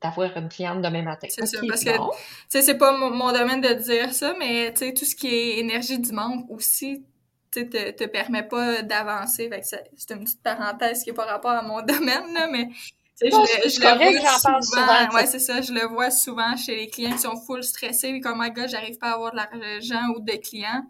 d'avoir 0.01 0.37
une 0.37 0.49
cliente 0.49 0.81
demain 0.81 1.01
matin. 1.01 1.27
C'est 1.29 1.45
ça, 1.45 1.59
parce 1.67 1.83
que, 1.83 2.61
c'est 2.61 2.77
pas 2.77 2.97
mon, 2.97 3.31
domaine 3.31 3.61
de 3.61 3.73
dire 3.73 4.13
ça, 4.13 4.35
mais, 4.37 4.71
tu 4.73 4.85
sais, 4.85 4.93
tout 4.93 5.05
ce 5.05 5.15
qui 5.15 5.27
est 5.27 5.57
énergie 5.59 5.97
du 5.97 6.11
manque 6.11 6.45
aussi, 6.49 7.03
tu 7.51 7.67
te, 7.69 7.91
te 7.91 8.03
permet 8.03 8.43
pas 8.43 8.83
d'avancer. 8.83 9.49
c'est 9.63 10.11
une 10.11 10.23
petite 10.23 10.43
parenthèse 10.43 11.03
qui 11.03 11.09
n'est 11.09 11.15
pas 11.15 11.25
rapport 11.25 11.51
à 11.51 11.63
mon 11.63 11.81
domaine, 11.85 12.33
là, 12.33 12.47
mais 12.51 12.69
je, 13.19 13.27
je 13.27 13.79
le 13.81 14.19
vois 14.19 14.61
souvent. 14.61 15.15
ouais, 15.15 15.25
c'est 15.25 15.39
ça. 15.39 15.61
Je 15.61 15.73
le 15.73 15.87
vois 15.87 16.11
souvent 16.11 16.55
chez 16.55 16.75
les 16.75 16.87
clients 16.87 17.13
qui 17.13 17.19
sont 17.19 17.35
full 17.35 17.63
stressés. 17.63 18.09
et 18.09 18.21
comme, 18.21 18.39
oh 18.39 18.43
my 18.43 18.51
god, 18.51 18.69
j'arrive 18.69 18.97
pas 18.97 19.09
à 19.09 19.13
avoir 19.13 19.31
de 19.31 19.37
l'argent 19.37 20.13
ou 20.15 20.19
de 20.19 20.33
clients. 20.33 20.85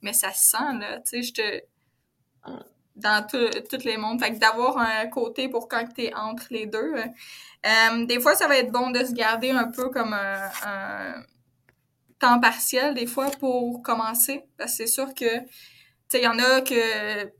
Mais 0.00 0.12
ça 0.12 0.32
se 0.32 0.50
sent, 0.50 0.78
là. 0.80 1.00
Tu 1.00 1.22
sais, 1.22 1.22
je 1.22 1.32
te. 1.34 1.62
Dans 2.96 3.26
tous 3.26 3.84
les 3.84 3.98
mondes. 3.98 4.20
Fait 4.20 4.32
que 4.32 4.38
d'avoir 4.38 4.78
un 4.78 5.06
côté 5.06 5.48
pour 5.48 5.68
quand 5.68 5.86
tu 5.94 6.04
es 6.04 6.14
entre 6.14 6.46
les 6.50 6.66
deux. 6.66 6.94
Euh, 7.66 8.06
des 8.06 8.20
fois, 8.20 8.34
ça 8.34 8.48
va 8.48 8.56
être 8.56 8.72
bon 8.72 8.90
de 8.90 9.04
se 9.04 9.12
garder 9.12 9.50
un 9.50 9.70
peu 9.70 9.90
comme 9.90 10.14
un, 10.14 11.22
temps 12.18 12.40
partiel, 12.40 12.94
des 12.94 13.06
fois, 13.06 13.30
pour 13.38 13.82
commencer. 13.82 14.44
Parce 14.56 14.72
que 14.72 14.76
c'est 14.78 14.86
sûr 14.86 15.12
que, 15.14 15.40
tu 15.40 15.46
sais, 16.08 16.20
il 16.20 16.24
y 16.24 16.28
en 16.28 16.38
a 16.38 16.62
que 16.62 17.30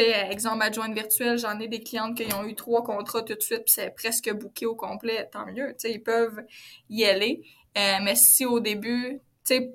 exemple, 0.00 0.62
adjointe 0.62 0.94
virtuelle, 0.94 1.38
j'en 1.38 1.58
ai 1.58 1.66
des 1.66 1.80
clientes 1.80 2.16
qui 2.16 2.32
ont 2.32 2.44
eu 2.44 2.54
trois 2.54 2.84
contrats 2.84 3.22
tout 3.22 3.34
de 3.34 3.42
suite, 3.42 3.64
puis 3.64 3.72
c'est 3.74 3.90
presque 3.90 4.32
booké 4.32 4.64
au 4.66 4.76
complet, 4.76 5.28
tant 5.32 5.46
mieux. 5.46 5.68
Tu 5.70 5.88
sais, 5.88 5.92
ils 5.92 6.02
peuvent 6.02 6.40
y 6.88 7.04
aller. 7.04 7.42
mais 7.74 8.14
si 8.14 8.46
au 8.46 8.60
début, 8.60 9.20
tu 9.44 9.56
sais, 9.56 9.72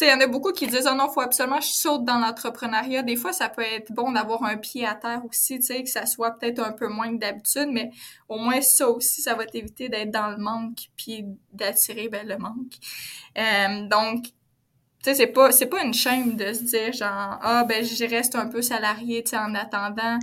il 0.00 0.08
y 0.08 0.12
en 0.12 0.20
a 0.20 0.26
beaucoup 0.26 0.52
qui 0.52 0.66
disent 0.66 0.88
oh 0.90 0.94
non, 0.94 1.08
faut 1.08 1.20
absolument 1.20 1.58
que 1.58 1.64
je 1.64 1.70
saute 1.70 2.04
dans 2.04 2.18
l'entrepreneuriat. 2.18 3.02
Des 3.02 3.16
fois, 3.16 3.32
ça 3.32 3.48
peut 3.48 3.62
être 3.62 3.92
bon 3.92 4.12
d'avoir 4.12 4.42
un 4.42 4.56
pied 4.56 4.84
à 4.84 4.94
terre 4.94 5.22
aussi, 5.24 5.58
tu 5.58 5.66
sais, 5.66 5.82
que 5.82 5.88
ça 5.88 6.06
soit 6.06 6.32
peut-être 6.32 6.58
un 6.58 6.72
peu 6.72 6.88
moins 6.88 7.12
que 7.14 7.20
d'habitude, 7.20 7.68
mais 7.70 7.90
au 8.28 8.38
moins 8.38 8.60
ça 8.60 8.88
aussi, 8.88 9.22
ça 9.22 9.34
va 9.34 9.46
t'éviter 9.46 9.88
d'être 9.88 10.10
dans 10.10 10.28
le 10.30 10.38
manque 10.38 10.88
puis 10.96 11.24
d'attirer 11.52 12.08
ben, 12.08 12.26
le 12.26 12.38
manque. 12.38 12.74
Euh, 13.38 13.86
donc, 13.88 14.24
tu 14.24 14.32
sais, 15.10 15.14
c'est 15.14 15.26
pas, 15.28 15.52
c'est 15.52 15.66
pas 15.66 15.82
une 15.84 15.94
shame 15.94 16.36
de 16.36 16.52
se 16.52 16.62
dire 16.64 16.92
genre 16.92 17.38
Ah 17.42 17.64
ben 17.68 17.84
j'y 17.84 18.06
reste 18.06 18.34
un 18.34 18.46
peu 18.48 18.62
salarié, 18.62 19.22
tu 19.22 19.30
sais, 19.30 19.38
en 19.38 19.54
attendant. 19.54 20.18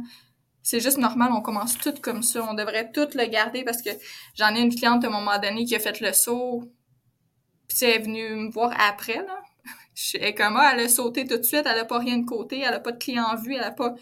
C'est 0.64 0.80
juste 0.80 0.98
normal, 0.98 1.32
on 1.34 1.42
commence 1.42 1.78
tout 1.78 1.94
comme 2.02 2.24
ça. 2.24 2.44
On 2.50 2.54
devrait 2.54 2.92
tout 2.92 3.08
le 3.16 3.26
garder 3.26 3.64
parce 3.64 3.82
que 3.82 3.90
j'en 4.36 4.54
ai 4.56 4.62
une 4.62 4.74
cliente 4.74 5.04
à 5.04 5.08
un 5.08 5.12
moment 5.12 5.40
donné 5.40 5.66
qui 5.66 5.76
a 5.76 5.80
fait 5.80 6.00
le 6.02 6.14
saut, 6.14 6.64
puis 7.68 7.78
elle 7.82 7.90
est 7.90 8.00
venue 8.00 8.36
me 8.36 8.52
voir 8.52 8.74
après, 8.80 9.18
là 9.18 9.41
je 9.94 10.04
suis 10.04 10.36
comme, 10.36 10.58
ah, 10.58 10.72
elle 10.74 10.86
a 10.86 10.90
sauté 10.90 11.26
tout 11.26 11.38
de 11.38 11.44
suite, 11.44 11.66
elle 11.66 11.80
a 11.80 11.86
pas 11.86 12.00
rien 12.00 12.18
de 12.18 12.26
côté, 12.26 12.60
elle 12.60 12.74
a 12.74 12.80
pas 12.80 12.92
de 12.92 12.98
client 12.98 13.26
en 13.26 13.36
vue, 13.36 13.56
elle 13.56 13.64
a 13.64 13.72
pas... 13.72 13.96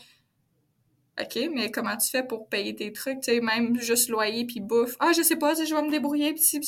OK, 1.21 1.49
mais 1.53 1.69
comment 1.69 1.97
tu 1.97 2.09
fais 2.09 2.23
pour 2.23 2.47
payer 2.47 2.75
tes 2.75 2.93
trucs, 2.93 3.21
tu 3.21 3.33
sais, 3.33 3.41
même 3.41 3.77
juste 3.81 4.07
loyer 4.09 4.45
puis 4.45 4.61
bouffe. 4.61 4.95
Ah, 4.99 5.11
je 5.15 5.21
sais 5.21 5.35
pas, 5.35 5.53
je 5.53 5.75
vais 5.75 5.81
me 5.81 5.91
débrouiller, 5.91 6.33
puis 6.33 6.41
c'est 6.41 6.61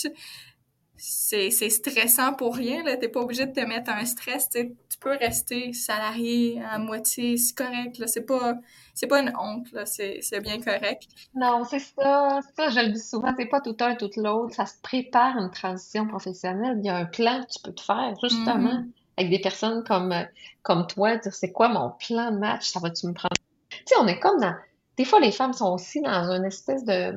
c'est 1.02 1.70
stressant 1.70 2.34
pour 2.34 2.56
rien 2.56 2.84
là. 2.84 2.96
T'es 2.96 3.10
pas 3.10 3.22
obligé 3.22 3.48
de 3.48 3.52
te 3.52 3.60
mettre 3.62 3.90
un 3.90 4.06
stress 4.06 4.50
tu 4.50 4.76
peux 5.00 5.18
rester 5.18 5.74
salarié 5.74 6.62
à 6.70 6.78
moitié 6.78 7.38
c'est 7.38 7.56
correct 7.56 7.98
là. 7.98 8.06
C'est 8.06 8.26
pas 8.26 8.54
c'est 8.94 9.08
pas 9.08 9.22
une 9.22 9.34
honte 9.36 9.72
là. 9.72 9.86
C'est 9.88 10.42
bien 10.42 10.62
correct. 10.62 11.08
Non 11.34 11.64
c'est 11.64 11.80
ça. 11.80 12.40
Ça 12.56 12.70
je 12.70 12.80
le 12.82 12.92
dis 12.92 13.00
souvent 13.00 13.34
c'est 13.36 13.48
pas 13.48 13.62
tout 13.62 13.76
un 13.80 13.96
tout 13.96 14.12
l'autre. 14.18 14.54
Ça 14.54 14.68
se 14.68 14.80
prépare 14.84 15.38
une 15.38 15.50
transition 15.50 16.06
professionnelle. 16.08 16.78
Il 16.80 16.86
y 16.86 16.90
a 16.90 16.98
un 16.98 17.06
plan 17.06 17.42
que 17.42 17.52
tu 17.52 17.60
peux 17.64 17.74
te 17.74 17.82
faire 17.82 18.14
justement. 18.22 18.82
Mm-hmm 18.82 19.01
avec 19.18 19.30
des 19.30 19.40
personnes 19.40 19.84
comme, 19.84 20.12
euh, 20.12 20.24
comme 20.64 20.88
toi, 20.88 21.18
dire 21.18 21.34
c'est 21.34 21.52
quoi 21.52 21.70
mon 21.70 21.92
plan 21.92 22.32
de 22.32 22.38
match, 22.38 22.70
ça 22.70 22.80
va-tu 22.80 23.08
me 23.08 23.14
prendre? 23.14 23.36
Tu 23.70 23.78
sais, 23.86 23.96
on 24.00 24.08
est 24.08 24.20
comme 24.20 24.40
dans. 24.40 24.56
Des 24.98 25.06
fois, 25.06 25.20
les 25.20 25.32
femmes 25.32 25.54
sont 25.54 25.74
aussi 25.74 26.02
dans 26.02 26.32
une 26.32 26.46
espèce 26.46 26.84
de 26.84 27.14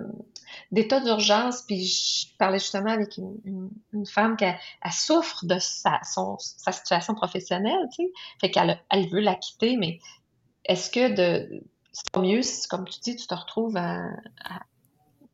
d'état 0.70 1.00
d'urgence, 1.00 1.62
puis 1.62 1.84
je 1.84 2.36
parlais 2.38 2.58
justement 2.58 2.90
avec 2.90 3.16
une, 3.16 3.70
une, 3.92 4.06
femme 4.06 4.36
qui 4.36 4.44
souffre 4.92 5.44
de 5.44 5.58
sa, 5.58 5.98
son, 6.04 6.36
sa 6.38 6.70
situation 6.70 7.14
professionnelle, 7.14 7.88
tu 7.90 8.04
sais, 8.04 8.12
fait 8.40 8.50
qu'elle 8.50 8.78
elle 8.90 9.08
veut 9.08 9.20
la 9.20 9.34
quitter, 9.34 9.76
mais 9.76 9.98
est-ce 10.64 10.90
que 10.90 11.14
de 11.14 11.62
c'est 11.92 12.20
mieux 12.20 12.42
si, 12.42 12.66
comme 12.68 12.88
tu 12.88 13.00
dis, 13.00 13.16
tu 13.16 13.26
te 13.26 13.34
retrouves 13.34 13.76
à, 13.76 14.04
à, 14.44 14.60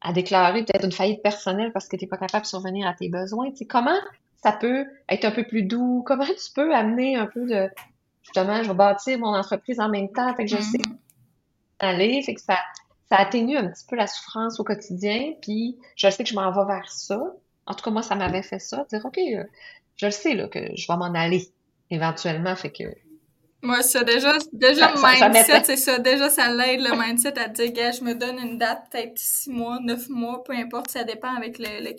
à 0.01 0.13
déclarer 0.13 0.65
peut-être 0.65 0.85
une 0.85 0.93
faillite 0.93 1.23
personnelle 1.23 1.73
parce 1.73 1.89
que 1.89 1.97
tu 1.97 2.05
n'es 2.05 2.09
pas 2.09 2.19
capable 2.19 2.45
de 2.45 2.49
survenir 2.49 2.87
à 2.87 2.95
tes 2.95 3.09
besoins, 3.09 3.51
tu 3.51 3.59
sais, 3.59 3.67
comment 3.67 4.01
ça 4.43 4.53
peut 4.53 4.87
être 5.09 5.25
un 5.25 5.31
peu 5.31 5.45
plus 5.45 5.63
doux? 5.63 6.03
Comment 6.07 6.25
tu 6.25 6.53
peux 6.55 6.75
amener 6.75 7.17
un 7.17 7.27
peu 7.27 7.47
de, 7.47 7.69
justement, 8.23 8.63
je 8.63 8.69
vais 8.69 8.75
bâtir 8.75 9.19
mon 9.19 9.35
entreprise 9.35 9.81
en 9.81 9.89
même 9.89 10.11
temps, 10.11 10.35
fait 10.35 10.45
que 10.45 10.51
je 10.51 10.63
sais 10.63 10.79
mm-hmm. 10.79 10.97
aller, 11.81 12.23
fait 12.23 12.35
que 12.35 12.41
ça, 12.41 12.59
ça 13.09 13.17
atténue 13.17 13.57
un 13.57 13.69
petit 13.69 13.85
peu 13.87 13.97
la 13.97 14.07
souffrance 14.07 14.61
au 14.61 14.65
quotidien, 14.65 15.35
puis 15.43 15.79
je 15.97 16.09
sais 16.09 16.25
que 16.25 16.31
je 16.31 16.35
m'en 16.35 16.51
vais 16.53 16.73
vers 16.73 16.91
ça. 16.91 17.21
En 17.67 17.75
tout 17.75 17.85
cas, 17.85 17.91
moi, 17.91 18.03
ça 18.03 18.15
m'avait 18.15 18.43
fait 18.43 18.59
ça, 18.59 18.85
dire, 18.91 19.05
OK, 19.05 19.19
euh, 19.19 19.45
je 19.97 20.07
le 20.07 20.13
sais, 20.13 20.35
là, 20.35 20.49
que 20.49 20.75
je 20.75 20.87
vais 20.91 20.97
m'en 20.97 21.13
aller 21.15 21.49
éventuellement, 21.91 22.57
fait 22.57 22.71
que 22.71 22.85
moi, 23.63 23.83
ça, 23.83 24.05
déjà, 24.05 24.33
déjà 24.55 24.91
le 24.91 25.33
mindset, 25.33 25.65
c'est 25.65 25.77
ça. 25.77 25.99
Déjà, 25.99 26.31
ça 26.31 26.51
l'aide, 26.51 26.81
le 26.81 26.97
mindset, 26.97 27.39
à 27.39 27.47
dire, 27.47 27.73
gars, 27.73 27.93
je 27.93 28.03
me 28.03 28.15
donne 28.15 28.39
une 28.39 28.57
date, 28.57 28.85
peut-être 28.91 29.19
six 29.19 29.51
mois, 29.51 29.79
neuf 29.83 30.09
mois, 30.09 30.43
peu 30.43 30.55
importe, 30.55 30.91
ça 30.91 31.05
dépend 31.05 31.35
avec 31.35 31.59
le, 31.59 31.85
le 31.85 31.91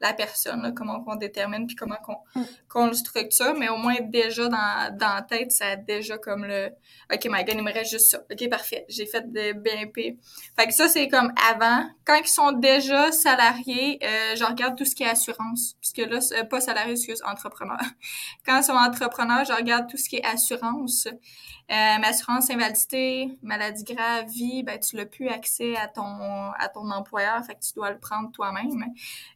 la 0.00 0.12
personne, 0.12 0.62
là, 0.62 0.70
comment 0.70 1.02
on 1.06 1.16
détermine, 1.16 1.66
puis 1.66 1.74
comment 1.74 1.96
qu'on 2.04 2.18
mm. 2.36 2.44
qu'on 2.68 2.86
le 2.86 2.92
structure. 2.92 3.54
Mais 3.58 3.68
au 3.68 3.78
moins, 3.78 3.96
déjà, 4.00 4.46
dans, 4.48 4.96
dans 4.96 5.14
la 5.14 5.22
tête, 5.22 5.50
ça 5.50 5.70
a 5.70 5.76
déjà 5.76 6.18
comme 6.18 6.44
le, 6.44 6.68
OK, 7.12 7.24
my 7.24 7.44
God, 7.44 7.56
il 7.56 7.62
me 7.62 7.72
reste 7.72 7.90
juste 7.90 8.10
ça. 8.10 8.20
OK, 8.30 8.48
parfait. 8.48 8.84
J'ai 8.88 9.06
fait 9.06 9.30
de 9.32 9.54
BNP. 9.54 10.18
Fait 10.56 10.66
que 10.66 10.72
ça, 10.72 10.88
c'est 10.88 11.08
comme 11.08 11.32
avant. 11.50 11.84
Quand 12.04 12.14
ils 12.14 12.28
sont 12.28 12.52
déjà 12.52 13.10
salariés, 13.10 13.98
euh, 14.04 14.36
je 14.36 14.44
regarde 14.44 14.76
tout 14.78 14.84
ce 14.84 14.94
qui 14.94 15.02
est 15.02 15.08
assurance. 15.08 15.74
Puisque 15.80 16.08
là, 16.08 16.44
pas 16.44 16.60
salarié, 16.60 16.92
excuse, 16.92 17.22
entrepreneur. 17.26 17.80
Quand 18.46 18.58
ils 18.58 18.64
sont 18.64 18.72
entrepreneurs, 18.72 19.44
je 19.44 19.52
regarde 19.52 19.88
tout 19.90 19.96
ce 19.96 20.08
qui 20.08 20.16
est 20.16 20.24
assurance 20.24 20.91
euh, 21.06 22.02
assurance 22.02 22.50
invalidité, 22.50 23.38
maladie 23.42 23.84
grave, 23.84 24.26
vie, 24.28 24.62
ben, 24.62 24.78
tu 24.78 24.96
n'as 24.96 25.06
plus 25.06 25.28
accès 25.28 25.76
à 25.76 25.88
ton, 25.88 26.50
à 26.58 26.68
ton 26.68 26.90
employeur, 26.90 27.44
fait 27.44 27.54
que 27.54 27.60
tu 27.60 27.72
dois 27.74 27.90
le 27.90 27.98
prendre 27.98 28.30
toi-même. 28.32 28.84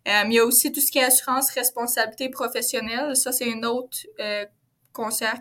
Euh, 0.08 0.22
il 0.26 0.32
y 0.32 0.38
a 0.38 0.44
aussi 0.44 0.72
tout 0.72 0.80
ce 0.80 0.90
qui 0.90 0.98
est 0.98 1.04
assurance 1.04 1.50
responsabilité 1.50 2.28
professionnelle. 2.28 3.16
Ça, 3.16 3.32
c'est 3.32 3.48
une 3.48 3.64
autre 3.64 3.98
euh, 4.20 4.44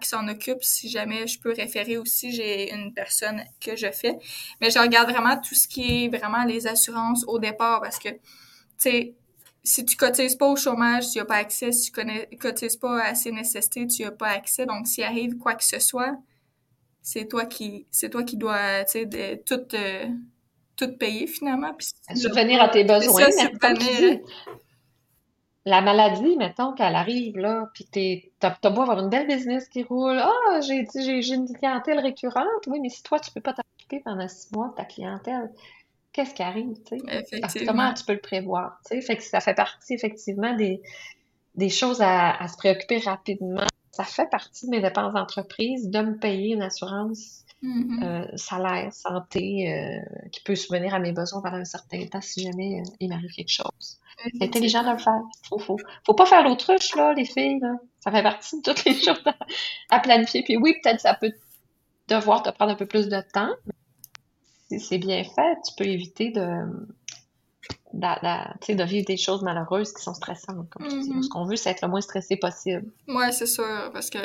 qui 0.02 0.10
s'en 0.10 0.28
occupe. 0.28 0.64
Si 0.64 0.90
jamais 0.90 1.28
je 1.28 1.40
peux 1.40 1.54
référer 1.54 1.98
aussi, 1.98 2.32
j'ai 2.32 2.74
une 2.74 2.94
personne 2.94 3.44
que 3.62 3.76
je 3.76 3.92
fais. 3.92 4.18
Mais 4.62 4.70
je 4.70 4.80
regarde 4.80 5.10
vraiment 5.10 5.40
tout 5.40 5.56
ce 5.56 5.68
qui 5.68 6.06
est 6.06 6.08
vraiment 6.10 6.44
les 6.44 6.68
assurances 6.68 7.24
au 7.28 7.40
départ 7.40 7.82
parce 7.82 8.00
que, 8.00 8.10
tu 8.10 8.20
sais, 8.78 9.16
si 9.66 9.84
tu 9.84 9.98
cotises 9.98 10.36
pas 10.36 10.48
au 10.48 10.56
chômage, 10.56 11.12
tu 11.12 11.18
n'as 11.18 11.26
pas 11.26 11.38
accès. 11.38 11.72
Si 11.72 11.92
tu 11.92 12.06
ne 12.06 12.38
cotises 12.38 12.78
pas 12.78 13.04
à 13.04 13.16
ces 13.16 13.32
nécessités, 13.32 13.88
tu 13.88 14.04
n'as 14.04 14.12
pas 14.12 14.30
accès. 14.30 14.66
Donc, 14.66 14.88
s'il 14.88 15.04
arrive 15.04 15.38
quoi 15.38 15.56
que 15.56 15.64
ce 15.64 15.80
soit, 15.80 16.16
c'est 17.06 17.28
toi 17.28 17.46
qui 17.46 17.86
c'est 17.92 18.10
toi 18.10 18.24
qui 18.24 18.36
dois 18.36 18.84
tout 19.46 19.76
euh, 19.76 20.08
tout 20.76 20.98
payer 20.98 21.28
finalement 21.28 21.72
puis 21.76 21.88
subvenir 22.16 22.60
à 22.62 22.70
tes 22.70 22.84
besoins 22.84 23.28
la 25.66 25.82
maladie 25.82 26.36
mettons 26.36 26.74
qu'elle 26.74 26.96
arrive 26.96 27.38
là 27.38 27.70
puis 27.76 27.88
t'as 28.40 28.56
as 28.64 28.70
beau 28.72 28.82
avoir 28.82 29.00
une 29.02 29.10
belle 29.10 29.28
business 29.28 29.70
qui 29.70 29.84
roule 29.84 30.18
ah 30.18 30.62
j'ai 30.62 30.88
j'ai 30.96 31.36
une 31.36 31.48
clientèle 31.54 32.00
récurrente 32.00 32.66
oui 32.66 32.80
mais 32.82 32.90
si 32.90 33.04
toi 33.04 33.20
tu 33.20 33.30
peux 33.32 33.42
pas 33.42 33.54
t'occuper 33.54 34.00
pendant 34.04 34.28
six 34.28 34.52
mois 34.52 34.70
de 34.70 34.74
ta 34.74 34.86
clientèle 34.86 35.52
qu'est-ce 36.16 36.34
qui 36.34 36.44
arrive, 36.44 36.78
tu 36.88 36.98
sais? 36.98 37.66
Comment 37.66 37.94
tu 37.94 38.06
peux 38.06 38.14
le 38.14 38.20
prévoir, 38.20 38.80
tu 38.86 38.96
sais? 38.96 39.02
Fait 39.02 39.18
que 39.18 39.24
ça 39.24 39.42
fait 39.42 39.54
partie, 39.54 39.94
effectivement, 39.94 40.56
des, 40.56 40.82
des 41.56 41.70
choses 41.70 42.02
à, 42.02 42.48
se 42.48 42.56
préoccuper 42.56 43.00
rapidement. 43.00 43.68
Ça 43.92 44.06
fait 44.06 44.30
partie 44.30 44.66
de 44.66 44.72
mes 44.72 44.82
dépenses 44.82 45.14
d'entreprise 45.14 45.90
de 45.90 46.00
me 46.00 46.18
payer 46.18 46.54
une 46.54 46.62
assurance 46.62 47.44
mm-hmm. 47.62 48.04
euh, 48.04 48.38
salaire, 48.38 48.94
santé, 48.94 49.74
euh, 49.74 50.30
qui 50.32 50.42
peut 50.42 50.56
subvenir 50.56 50.94
à 50.94 51.00
mes 51.00 51.12
besoins 51.12 51.42
pendant 51.42 51.58
un 51.58 51.66
certain 51.66 52.06
temps 52.06 52.22
si 52.22 52.44
jamais 52.44 52.80
euh, 52.80 52.92
il 53.02 53.10
m'arrive 53.10 53.32
quelque 53.32 53.52
chose. 53.52 54.00
C'est 54.18 54.44
intelligent 54.44 54.84
de 54.84 54.92
le 54.92 54.98
faire. 54.98 55.22
Faut, 55.50 55.60
faut, 55.60 55.78
faut 56.06 56.14
pas 56.14 56.26
faire 56.26 56.44
l'autruche, 56.44 56.96
là, 56.96 57.14
les 57.14 57.26
filles, 57.26 57.60
là. 57.60 57.74
Ça 58.00 58.12
fait 58.12 58.24
partie 58.24 58.56
de 58.56 58.62
toutes 58.62 58.86
les 58.86 58.94
choses 59.02 59.22
à, 59.26 59.36
à 59.90 60.00
planifier. 60.00 60.44
Puis 60.44 60.56
oui, 60.56 60.76
peut-être 60.82 61.02
ça 61.02 61.14
peut 61.14 61.34
devoir 62.08 62.42
te 62.42 62.50
prendre 62.52 62.72
un 62.72 62.76
peu 62.76 62.86
plus 62.86 63.10
de 63.10 63.22
temps, 63.34 63.52
si 64.68 64.80
c'est 64.80 64.98
bien 64.98 65.24
fait, 65.24 65.58
tu 65.68 65.74
peux 65.78 65.86
éviter 65.86 66.32
de, 66.32 66.66
de, 67.94 68.74
de 68.74 68.84
vivre 68.84 69.06
des 69.06 69.18
choses 69.18 69.42
malheureuses 69.44 69.94
qui 69.94 70.04
sont 70.04 70.14
stressantes, 70.14 70.70
comme 70.70 70.88
tu 70.88 71.00
dis. 71.00 71.10
Mm-hmm. 71.10 71.24
Ce 71.24 71.30
qu'on 71.30 71.46
veut, 71.46 71.56
c'est 71.56 71.72
être 71.72 71.82
le 71.82 71.90
moins 71.90 72.02
stressé 72.02 72.38
possible. 72.38 72.86
Oui, 73.08 73.26
c'est 73.32 73.46
sûr, 73.46 73.90
parce 73.94 74.10
que 74.10 74.20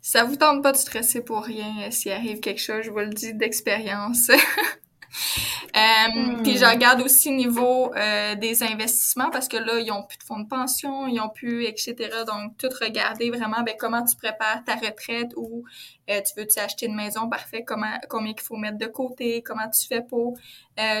ça 0.00 0.24
vous 0.24 0.36
tente 0.36 0.62
pas 0.62 0.72
de 0.72 0.76
stresser 0.76 1.22
pour 1.22 1.42
rien 1.42 1.90
s'il 1.90 2.12
arrive 2.12 2.40
quelque 2.40 2.60
chose, 2.60 2.82
je 2.84 2.90
vous 2.90 2.98
le 2.98 3.10
dis 3.10 3.34
d'expérience. 3.34 4.30
Euh, 5.76 6.42
puis 6.42 6.56
je 6.56 6.64
hmm. 6.64 6.68
regarde 6.68 7.02
aussi 7.02 7.30
niveau 7.30 7.94
euh, 7.94 8.34
des 8.34 8.62
investissements 8.62 9.30
parce 9.30 9.48
que 9.48 9.56
là, 9.56 9.78
ils 9.78 9.90
ont 9.90 10.02
plus 10.02 10.18
de 10.18 10.22
fonds 10.22 10.40
de 10.40 10.48
pension, 10.48 11.06
ils 11.06 11.20
ont 11.20 11.28
plus, 11.28 11.64
etc. 11.64 11.94
Donc, 12.26 12.56
tout 12.58 12.68
regarder 12.80 13.30
vraiment 13.30 13.62
ben, 13.62 13.74
comment 13.78 14.04
tu 14.04 14.16
prépares 14.16 14.64
ta 14.64 14.74
retraite 14.74 15.32
ou 15.36 15.64
euh, 16.10 16.20
tu 16.20 16.40
veux-tu 16.40 16.58
acheter 16.58 16.86
une 16.86 16.94
maison, 16.94 17.28
parfait, 17.28 17.64
comment, 17.64 17.98
combien 18.08 18.32
il 18.36 18.40
faut 18.40 18.56
mettre 18.56 18.78
de 18.78 18.86
côté, 18.86 19.42
comment 19.42 19.68
tu 19.68 19.86
fais 19.86 20.02
pour 20.02 20.36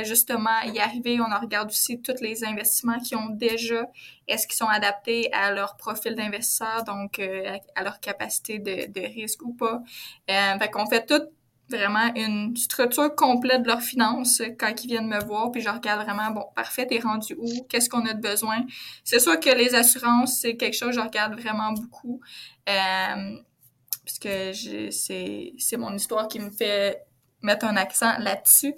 justement 0.04 0.60
y 0.66 0.78
arriver? 0.78 1.18
On 1.20 1.32
en 1.32 1.40
regarde 1.40 1.70
aussi 1.70 2.00
tous 2.00 2.20
les 2.20 2.44
investissements 2.44 2.98
qui 2.98 3.16
ont 3.16 3.30
déjà, 3.30 3.86
est-ce 4.28 4.46
qu'ils 4.46 4.56
sont 4.56 4.68
adaptés 4.68 5.32
à 5.32 5.50
leur 5.50 5.76
profil 5.76 6.14
d'investisseur, 6.14 6.84
donc 6.84 7.18
à 7.18 7.82
leur 7.82 7.98
capacité 8.00 8.58
de, 8.58 8.92
de 8.92 9.00
risque 9.00 9.42
ou 9.42 9.54
pas? 9.54 9.82
fait 10.28 10.70
qu'on 10.70 10.86
fait 10.86 11.06
tout 11.06 11.22
vraiment 11.68 12.12
une 12.14 12.56
structure 12.56 13.14
complète 13.14 13.62
de 13.62 13.68
leurs 13.68 13.82
finances 13.82 14.42
quand 14.58 14.72
ils 14.84 14.88
viennent 14.88 15.08
me 15.08 15.22
voir, 15.24 15.50
puis 15.50 15.60
je 15.60 15.68
regarde 15.68 16.02
vraiment, 16.02 16.30
bon, 16.30 16.44
parfait, 16.54 16.86
t'es 16.86 16.98
rendu 16.98 17.34
où? 17.38 17.48
Qu'est-ce 17.68 17.88
qu'on 17.88 18.04
a 18.06 18.12
de 18.12 18.20
besoin? 18.20 18.64
C'est 19.04 19.20
sûr 19.20 19.38
que 19.40 19.50
les 19.50 19.74
assurances, 19.74 20.38
c'est 20.40 20.56
quelque 20.56 20.74
chose 20.74 20.90
que 20.90 20.96
je 20.96 21.00
regarde 21.00 21.38
vraiment 21.38 21.72
beaucoup, 21.72 22.20
euh, 22.68 23.36
puisque 24.04 24.28
c'est 24.90 25.76
mon 25.76 25.94
histoire 25.94 26.28
qui 26.28 26.40
me 26.40 26.50
fait 26.50 27.02
mettre 27.42 27.66
un 27.66 27.76
accent 27.76 28.18
là-dessus. 28.18 28.74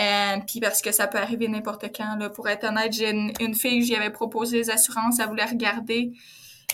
Euh, 0.00 0.36
puis 0.46 0.60
parce 0.60 0.82
que 0.82 0.92
ça 0.92 1.06
peut 1.06 1.18
arriver 1.18 1.48
n'importe 1.48 1.86
quand. 1.94 2.16
Là. 2.16 2.30
Pour 2.30 2.48
être 2.48 2.64
honnête, 2.64 2.92
j'ai 2.92 3.10
une, 3.10 3.54
fille, 3.54 3.84
j'y 3.84 3.94
avais 3.94 4.10
proposé 4.10 4.58
les 4.58 4.70
assurances, 4.70 5.18
elle 5.20 5.28
voulait 5.28 5.44
regarder. 5.44 6.12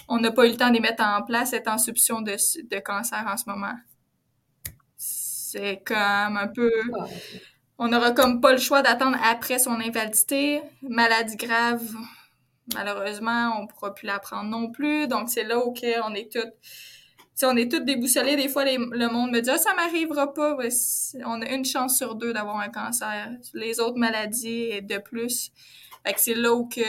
On 0.09 0.19
n'a 0.19 0.33
pas 0.33 0.47
eu 0.47 0.51
le 0.51 0.57
temps 0.57 0.69
de 0.69 0.75
les 0.75 0.81
mettre 0.81 1.03
en 1.03 1.23
place, 1.23 1.53
elle 1.53 1.61
est 1.61 1.69
en 1.69 1.79
soupçon 1.79 2.21
de, 2.21 2.33
de 2.33 2.79
cancer 2.81 3.25
en 3.27 3.37
ce 3.37 3.45
moment. 3.47 3.75
C'est 5.55 5.83
comme 5.85 6.37
un 6.37 6.49
peu. 6.49 6.73
On 7.79 7.87
n'aura 7.87 8.11
comme 8.11 8.41
pas 8.41 8.51
le 8.51 8.59
choix 8.59 8.83
d'attendre 8.83 9.17
après 9.23 9.61
son 9.61 9.79
invalidité. 9.79 10.61
Maladie 10.83 11.37
grave, 11.37 11.81
malheureusement, 12.75 13.61
on 13.61 13.69
pourra 13.69 13.95
plus 13.95 14.07
la 14.07 14.19
prendre 14.19 14.51
non 14.51 14.73
plus. 14.73 15.07
Donc, 15.07 15.29
c'est 15.31 15.45
là 15.45 15.65
où 15.65 15.73
on 16.05 16.15
est 16.15 16.33
toutes 16.33 16.55
si 17.37 17.45
on 17.45 17.57
est 17.57 17.71
toutes 17.71 17.85
déboussolées, 17.85 18.35
des 18.35 18.49
fois, 18.49 18.65
le 18.65 19.13
monde 19.13 19.31
me 19.31 19.41
dit 19.41 19.51
ah, 19.51 19.59
ça 19.59 19.75
m'arrivera 19.75 20.35
pas. 20.35 20.57
on 21.25 21.43
a 21.43 21.49
une 21.51 21.65
chance 21.65 21.99
sur 21.99 22.17
deux 22.17 22.33
d'avoir 22.33 22.59
un 22.59 22.69
cancer. 22.69 23.31
Les 23.53 23.79
autres 23.79 23.99
maladies, 23.99 24.71
et 24.71 24.81
de 24.81 24.99
plus. 24.99 25.53
Fait 26.05 26.15
que 26.15 26.21
c'est 26.21 26.35
là 26.35 26.53
où 26.53 26.69
que 26.69 26.81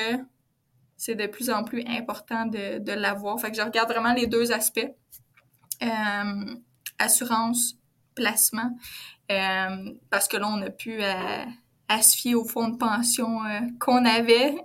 c'est 0.98 1.16
de 1.16 1.28
plus 1.28 1.52
en 1.52 1.64
plus 1.64 1.84
important 1.88 2.48
de, 2.48 2.80
de 2.80 2.92
l'avoir. 2.94 3.40
Fait 3.40 3.52
que 3.52 3.58
je 3.58 3.62
regarde 3.62 3.92
vraiment 3.92 4.14
les 4.14 4.26
deux 4.26 4.52
aspects. 4.52 4.88
Euh, 5.84 6.56
assurance, 6.98 7.76
placement. 8.16 8.72
Euh, 9.32 9.92
parce 10.10 10.28
que 10.28 10.38
là, 10.38 10.48
on 10.48 10.62
a 10.62 10.70
pu 10.70 11.02
à, 11.04 11.46
à 11.88 12.02
se 12.02 12.16
fier 12.16 12.36
au 12.36 12.46
fonds 12.46 12.70
de 12.70 12.78
pension 12.78 13.44
euh, 13.46 13.60
qu'on 13.80 14.06
avait 14.06 14.56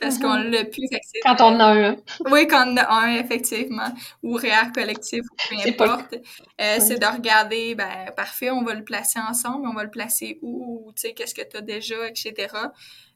parce 0.00 0.18
qu'on 0.18 0.34
mm-hmm. 0.34 0.50
l'a 0.50 0.64
pu. 0.64 0.82
Quand 1.22 1.40
on 1.40 1.56
en 1.56 1.60
a 1.60 1.88
un. 1.90 1.96
Oui, 2.30 2.46
quand 2.48 2.66
on 2.66 2.72
en 2.72 2.76
a 2.78 2.88
un, 2.88 3.16
effectivement. 3.16 3.92
Ou 4.22 4.34
REER 4.34 4.72
collectif, 4.74 5.22
peu 5.48 5.56
importe. 5.68 6.14
Euh, 6.60 6.78
c'est 6.80 6.98
de 6.98 7.06
regarder, 7.06 7.74
ben, 7.74 8.10
parfait, 8.16 8.50
on 8.50 8.62
va 8.62 8.74
le 8.74 8.84
placer 8.84 9.20
ensemble, 9.20 9.68
on 9.68 9.74
va 9.74 9.84
le 9.84 9.90
placer 9.90 10.38
où, 10.42 10.90
tu 10.96 11.02
sais, 11.02 11.12
qu'est-ce 11.12 11.34
que 11.34 11.42
tu 11.42 11.56
as 11.56 11.60
déjà, 11.60 12.08
etc. 12.08 12.34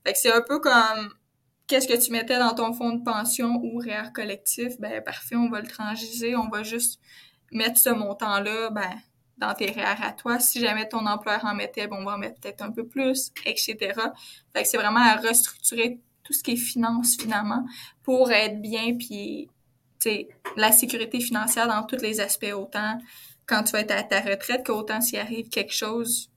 Fait 0.07 0.13
que 0.13 0.19
c'est 0.19 0.33
un 0.33 0.43
peu 0.43 0.61
comme 0.61 1.15
qu'est-ce 1.67 1.89
que 1.89 2.05
tu 2.05 2.13
mettais 2.13 2.39
dans 2.39 2.55
ton 2.55 2.75
fonds 2.75 2.93
de 2.93 3.03
pension 3.03 3.61
ou 3.63 3.79
REER 3.79 4.13
collectif, 4.15 4.79
ben, 4.79 5.03
parfait, 5.03 5.37
on 5.37 5.49
va 5.49 5.61
le 5.61 5.69
transiger, 5.69 6.37
on 6.37 6.49
va 6.49 6.63
juste 6.63 7.01
mettre 7.51 7.79
ce 7.79 7.91
montant-là, 7.91 8.71
ben, 8.71 8.91
dans 9.39 9.55
tes 9.55 9.67
REER 9.67 10.03
à 10.03 10.13
toi. 10.13 10.39
Si 10.39 10.61
jamais 10.61 10.89
ton 10.89 11.07
employeur 11.07 11.45
en 11.45 11.55
mettait, 11.55 11.87
ben, 11.87 11.97
on 12.01 12.05
va 12.05 12.15
en 12.15 12.19
mettre 12.19 12.41
peut-être 12.41 12.63
un 12.63 12.71
peu 12.71 12.87
plus, 12.87 13.33
etc. 13.45 13.77
Fait 14.53 14.63
que 14.63 14.69
c'est 14.69 14.77
vraiment 14.77 15.01
à 15.01 15.17
restructurer 15.17 16.01
tout 16.23 16.33
ce 16.33 16.43
qui 16.43 16.53
est 16.53 16.57
finance 16.57 17.17
finalement 17.21 17.65
pour 18.03 18.31
être 18.33 18.61
bien 18.61 18.97
puis 18.97 19.49
la 20.57 20.71
sécurité 20.71 21.19
financière 21.19 21.67
dans 21.67 21.83
tous 21.85 22.03
les 22.03 22.21
aspects 22.21 22.53
autant 22.55 22.99
quand 23.47 23.63
tu 23.63 23.73
vas 23.73 23.81
être 23.81 23.91
à 23.91 24.03
ta 24.03 24.21
retraite 24.21 24.65
qu'autant 24.67 25.01
s'il 25.01 25.19
arrive 25.19 25.49
quelque 25.49 25.73
chose 25.73 26.31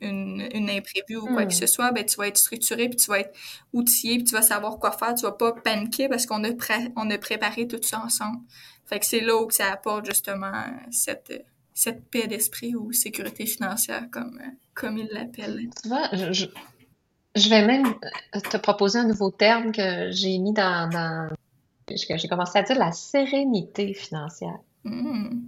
une, 0.00 0.48
une 0.52 0.70
imprévue 0.70 1.16
ou 1.16 1.26
quoi 1.26 1.44
que 1.44 1.52
hmm. 1.52 1.60
ce 1.60 1.66
soit, 1.66 1.92
ben, 1.92 2.04
tu 2.04 2.16
vas 2.16 2.28
être 2.28 2.38
structuré, 2.38 2.88
puis 2.88 2.96
tu 2.96 3.10
vas 3.10 3.20
être 3.20 3.36
outillé, 3.72 4.16
puis 4.16 4.24
tu 4.24 4.34
vas 4.34 4.42
savoir 4.42 4.78
quoi 4.78 4.92
faire. 4.92 5.14
Tu 5.14 5.22
vas 5.22 5.32
pas 5.32 5.52
paniquer 5.52 6.08
parce 6.08 6.26
qu'on 6.26 6.42
a, 6.44 6.50
on 6.96 7.10
a 7.10 7.18
préparé 7.18 7.68
tout 7.68 7.80
ça 7.82 8.02
ensemble. 8.02 8.38
Fait 8.86 8.98
que 8.98 9.06
c'est 9.06 9.20
là 9.20 9.36
où 9.36 9.50
ça 9.50 9.70
apporte 9.70 10.06
justement 10.06 10.52
cette, 10.90 11.44
cette 11.80 12.10
paix 12.10 12.26
d'esprit 12.26 12.76
ou 12.76 12.92
sécurité 12.92 13.46
financière, 13.46 14.04
comme, 14.10 14.38
comme 14.74 14.98
ils 14.98 15.08
l'appellent. 15.10 15.70
Tu 15.82 15.88
vois, 15.88 16.08
je, 16.12 16.44
je 17.34 17.48
vais 17.48 17.64
même 17.64 17.86
euh, 18.34 18.40
te 18.40 18.58
proposer 18.58 18.98
un 18.98 19.06
nouveau 19.06 19.30
terme 19.30 19.72
que 19.72 20.10
j'ai 20.10 20.36
mis 20.38 20.52
dans, 20.52 20.90
dans 20.90 21.30
j'ai 21.88 22.28
commencé 22.28 22.58
à 22.58 22.62
dire 22.62 22.78
la 22.78 22.92
sérénité 22.92 23.94
financière. 23.94 24.58
Mmh, 24.84 25.40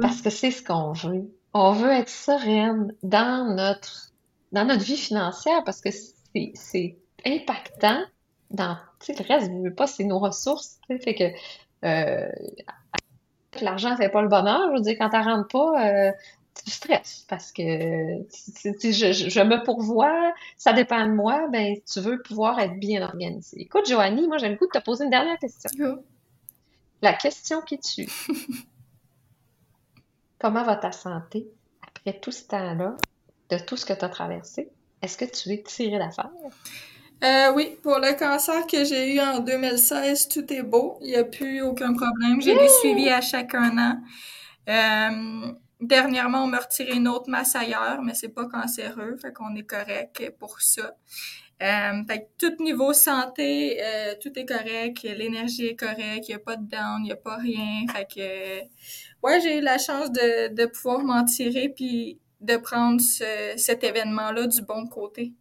Parce 0.00 0.20
que 0.22 0.28
c'est 0.28 0.50
ce 0.50 0.62
qu'on 0.62 0.92
veut. 0.92 1.32
On 1.54 1.70
veut 1.72 1.92
être 1.92 2.10
sereine 2.10 2.92
dans 3.04 3.54
notre 3.54 4.10
dans 4.50 4.64
notre 4.64 4.82
vie 4.82 4.96
financière 4.96 5.62
parce 5.64 5.80
que 5.80 5.90
c'est 6.54 6.96
impactant 7.24 8.02
dans 8.50 8.76
le 9.08 9.26
reste, 9.26 9.50
je 9.50 9.68
veux 9.68 9.74
pas, 9.74 9.86
c'est 9.86 10.04
nos 10.04 10.18
ressources. 10.18 10.78
Fait 10.88 11.14
que 11.14 11.24
euh, 11.86 12.28
l'argent 13.60 13.96
fait 13.96 14.08
pas 14.08 14.22
le 14.22 14.28
bonheur. 14.28 14.70
Je 14.70 14.76
veux 14.76 14.80
dire, 14.80 14.96
quand 14.98 15.10
tu 15.10 15.16
rentres 15.16 15.48
pas, 15.48 15.86
euh, 15.86 16.12
tu 16.54 16.70
stresses 16.70 17.24
parce 17.28 17.52
que 17.52 17.62
je, 17.62 19.42
me 19.42 19.64
pourvois, 19.64 20.32
ça 20.56 20.72
dépend 20.72 21.06
de 21.06 21.12
moi, 21.12 21.48
ben 21.50 21.76
tu 21.90 22.00
veux 22.00 22.22
pouvoir 22.22 22.58
être 22.60 22.78
bien 22.78 23.02
organisé. 23.02 23.60
Écoute, 23.60 23.88
Joanie, 23.88 24.26
moi 24.28 24.38
j'ai 24.38 24.48
le 24.48 24.56
goût 24.56 24.66
de 24.66 24.78
te 24.78 24.84
poser 24.84 25.04
une 25.04 25.10
dernière 25.10 25.38
question. 25.38 26.02
La 27.02 27.12
question 27.12 27.60
qui 27.60 27.78
tue. 27.78 28.08
Comment 30.38 30.62
va 30.62 30.76
ta 30.76 30.92
santé 30.92 31.48
après 31.86 32.18
tout 32.18 32.32
ce 32.32 32.44
temps-là, 32.44 32.96
de 33.50 33.58
tout 33.58 33.76
ce 33.76 33.84
que 33.84 33.92
tu 33.92 34.04
as 34.04 34.08
traversé? 34.08 34.70
Est-ce 35.02 35.18
que 35.18 35.24
tu 35.24 35.52
es 35.52 35.62
tiré 35.62 35.98
d'affaire? 35.98 36.30
Euh, 37.22 37.52
oui, 37.54 37.78
pour 37.82 37.98
le 37.98 38.18
cancer 38.18 38.66
que 38.66 38.84
j'ai 38.84 39.14
eu 39.14 39.20
en 39.20 39.38
2016, 39.38 40.28
tout 40.28 40.52
est 40.52 40.62
beau. 40.62 40.98
Il 41.00 41.08
n'y 41.08 41.16
a 41.16 41.24
plus 41.24 41.62
aucun 41.62 41.94
problème. 41.94 42.40
J'ai 42.42 42.54
des 42.54 42.68
suivis 42.80 43.08
à 43.08 43.20
chaque 43.20 43.54
un 43.54 43.78
an. 43.78 44.00
Euh, 44.68 45.52
Dernièrement, 45.80 46.44
on 46.44 46.46
m'a 46.46 46.60
retiré 46.60 46.92
une 46.94 47.08
autre 47.08 47.28
masse 47.28 47.54
ailleurs, 47.56 48.00
mais 48.02 48.14
c'est 48.14 48.30
pas 48.30 48.46
cancéreux, 48.46 49.16
fait 49.20 49.32
qu'on 49.34 49.54
est 49.54 49.64
correct 49.66 50.32
pour 50.38 50.60
ça. 50.62 50.96
Euh, 51.62 52.02
fait 52.08 52.20
que 52.38 52.48
tout 52.48 52.62
niveau 52.62 52.94
santé, 52.94 53.78
euh, 53.82 54.14
tout 54.22 54.30
est 54.38 54.46
correct, 54.46 55.02
l'énergie 55.02 55.66
est 55.66 55.76
correcte, 55.76 56.28
il 56.28 56.30
n'y 56.30 56.34
a 56.34 56.38
pas 56.38 56.56
de 56.56 56.64
down, 56.66 57.00
il 57.00 57.04
n'y 57.04 57.12
a 57.12 57.16
pas 57.16 57.36
rien. 57.36 57.84
Fait 57.92 58.06
que, 58.06 58.60
ouais, 59.22 59.40
j'ai 59.42 59.58
eu 59.58 59.60
la 59.60 59.76
chance 59.78 60.10
de, 60.10 60.54
de 60.54 60.66
pouvoir 60.66 61.00
m'en 61.00 61.24
tirer 61.24 61.68
puis 61.68 62.18
de 62.40 62.56
prendre 62.56 63.00
ce, 63.00 63.54
cet 63.56 63.84
événement-là 63.84 64.46
du 64.46 64.62
bon 64.62 64.86
côté. 64.86 65.34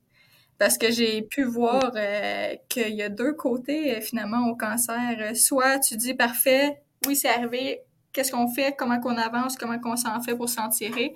Parce 0.60 0.78
que 0.78 0.92
j'ai 0.92 1.22
pu 1.24 1.44
voir 1.44 1.92
euh, 1.96 2.56
qu'il 2.70 2.94
y 2.94 3.02
a 3.02 3.10
deux 3.10 3.34
côtés 3.34 4.00
finalement 4.02 4.48
au 4.48 4.56
cancer. 4.56 5.36
Soit 5.36 5.80
tu 5.80 5.98
dis 5.98 6.14
parfait, 6.14 6.82
oui, 7.06 7.16
c'est 7.16 7.30
arrivé, 7.30 7.82
qu'est-ce 8.14 8.32
qu'on 8.32 8.48
fait, 8.48 8.76
comment 8.78 9.00
qu'on 9.00 9.18
avance, 9.18 9.58
comment 9.58 9.80
qu'on 9.80 9.98
s'en 9.98 10.22
fait 10.22 10.36
pour 10.36 10.48
s'en 10.48 10.70
tirer? 10.70 11.14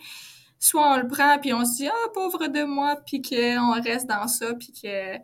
Soit 0.60 0.94
on 0.94 0.98
le 0.98 1.08
prend 1.08 1.38
puis 1.40 1.54
on 1.54 1.64
se 1.64 1.78
dit 1.78 1.88
ah 1.88 2.08
pauvre 2.16 2.48
de 2.48 2.64
moi 2.64 3.00
puis 3.06 3.22
qu'on 3.22 3.80
reste 3.80 4.08
dans 4.08 4.28
ça 4.28 4.56
puis 4.56 4.74
que 4.74 5.18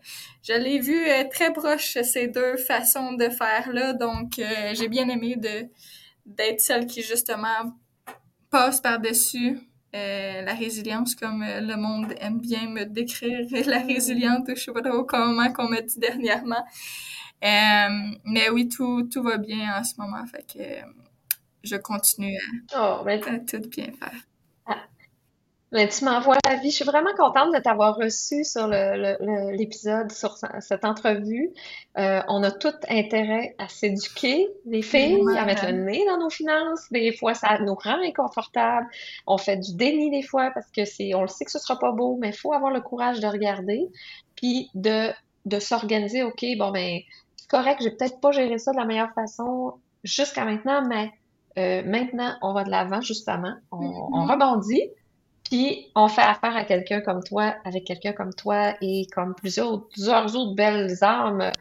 je 0.44 0.54
l'ai 0.54 0.80
vu 0.80 1.10
euh, 1.10 1.24
très 1.30 1.52
proche 1.52 1.98
ces 2.04 2.28
deux 2.28 2.56
façons 2.56 3.14
de 3.14 3.30
faire 3.30 3.74
là 3.74 3.94
donc 3.94 4.38
euh, 4.38 4.74
j'ai 4.74 4.88
bien 4.88 5.10
aimé 5.10 5.36
de 5.36 5.68
d'être 6.28 6.62
celle 6.62 6.86
qui 6.86 7.02
justement 7.02 7.74
passe 8.52 8.80
par 8.80 9.00
dessus 9.00 9.60
euh, 9.96 10.42
la 10.42 10.54
résilience 10.54 11.16
comme 11.16 11.44
le 11.44 11.76
monde 11.76 12.14
aime 12.20 12.40
bien 12.40 12.68
me 12.68 12.86
décrire 12.86 13.46
la 13.68 13.80
résiliente 13.80 14.50
je 14.50 14.56
sais 14.56 14.72
pas 14.72 14.82
trop 14.82 15.04
comment 15.04 15.52
qu'on 15.54 15.70
me 15.70 15.82
dit 15.82 16.00
dernièrement 16.00 16.64
mais 17.42 18.50
oui 18.52 18.70
tout 18.70 19.04
tout 19.04 19.22
va 19.22 19.38
bien 19.38 19.78
en 19.78 19.84
ce 19.84 19.94
moment 19.98 20.26
fait 20.26 20.46
que 20.52 21.04
je 21.64 21.78
continue 21.78 22.38
à, 22.74 23.00
oh, 23.00 23.04
ben, 23.06 23.22
tout 23.46 23.70
bien 23.70 23.92
faire. 23.94 24.20
Tu 25.74 26.06
m'envoies 26.06 26.38
la 26.48 26.58
vie. 26.58 26.70
Je 26.70 26.76
suis 26.76 26.86
vraiment 26.86 27.14
contente 27.18 27.52
de 27.52 27.60
t'avoir 27.60 27.96
reçu 27.96 28.44
sur 28.44 28.68
l'épisode, 28.68 30.12
sur 30.12 30.38
cette 30.60 30.86
entrevue. 30.86 31.52
Euh, 31.98 32.22
on 32.28 32.44
a 32.44 32.52
tout 32.52 32.76
intérêt 32.90 33.56
à 33.58 33.68
s'éduquer, 33.68 34.50
les 34.68 34.84
filles, 34.84 35.20
à 35.36 35.46
mettre 35.46 35.66
le 35.66 35.72
nez 35.72 36.06
dans 36.08 36.20
nos 36.20 36.30
finances. 36.30 36.92
Des 36.92 37.12
fois, 37.12 37.34
ça 37.34 37.58
nous 37.60 37.74
rend 37.74 38.00
inconfortable. 38.04 38.86
On 39.26 39.40
fait 39.40 39.58
du 39.58 39.74
déni 39.76 40.12
des 40.12 40.22
fois 40.22 40.52
parce 40.54 40.70
que 40.70 40.86
c'est, 40.86 41.16
on 41.16 41.22
le 41.22 41.28
sait 41.28 41.46
que 41.46 41.52
ce 41.52 41.60
sera 41.60 41.80
pas 41.80 41.92
beau, 41.92 42.18
mais 42.22 42.30
il 42.30 42.36
faut 42.36 42.54
avoir 42.54 42.72
le 42.72 42.82
courage 42.82 43.20
de 43.20 43.28
regarder, 43.28 43.90
puis 44.36 44.70
de, 44.76 45.10
de 45.46 45.60
s'organiser. 45.60 46.22
OK, 46.22 46.46
bon, 46.56 46.70
ben, 46.70 47.00
c'est 47.36 47.50
correct, 47.50 47.82
j'ai 47.82 47.92
peut-être 47.92 48.20
pas 48.20 48.32
géré 48.32 48.60
ça 48.60 48.74
de 48.74 48.78
la 48.78 48.86
meilleure 48.86 49.14
façon 49.16 49.74
jusqu'à 50.04 50.46
maintenant, 50.46 50.86
mais 50.88 51.12
euh, 51.58 51.84
maintenant, 51.84 52.36
on 52.42 52.54
va 52.54 52.64
de 52.64 52.70
l'avant, 52.70 53.02
justement. 53.02 53.56
On, 53.72 53.80
mm-hmm. 53.80 54.32
rebondit, 54.32 54.90
puis 55.54 55.92
on 55.94 56.08
fait 56.08 56.24
affaire 56.24 56.56
à 56.56 56.64
quelqu'un 56.64 57.02
comme 57.02 57.24
toi, 57.24 57.54
avec 57.64 57.84
quelqu'un 57.84 58.12
comme 58.12 58.34
toi 58.34 58.74
et 58.82 59.06
comme 59.14 59.36
plusieurs, 59.36 59.88
plusieurs 59.88 60.36
autres 60.36 60.56
belles 60.56 60.98
armes 61.02 61.52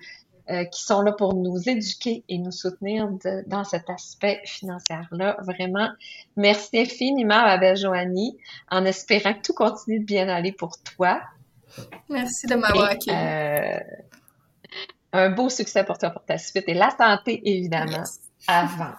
euh, 0.49 0.65
qui 0.65 0.83
sont 0.83 1.03
là 1.03 1.13
pour 1.13 1.35
nous 1.35 1.69
éduquer 1.69 2.25
et 2.27 2.39
nous 2.39 2.53
soutenir 2.53 3.07
dans 3.47 3.65
cet 3.65 3.91
aspect 3.91 4.41
financier-là. 4.47 5.37
Vraiment, 5.43 5.91
merci 6.39 6.79
infiniment, 6.79 7.43
ma 7.43 7.59
belle 7.59 7.77
Joanie, 7.77 8.39
en 8.71 8.87
espérant 8.87 9.35
que 9.35 9.43
tout 9.43 9.53
continue 9.53 10.01
de 10.01 10.07
bien 10.07 10.27
aller 10.27 10.53
pour 10.53 10.79
toi. 10.97 11.21
Merci 12.09 12.47
de 12.47 12.55
m'avoir 12.55 12.93
accueilli. 12.93 13.15
Euh, 13.15 13.79
un 15.13 15.29
beau 15.29 15.51
succès 15.51 15.85
pour 15.85 15.99
toi, 15.99 16.09
pour 16.09 16.25
ta 16.25 16.39
suite 16.39 16.65
et 16.67 16.73
la 16.73 16.97
santé, 16.97 17.43
évidemment, 17.45 18.05
avant. 18.49 18.95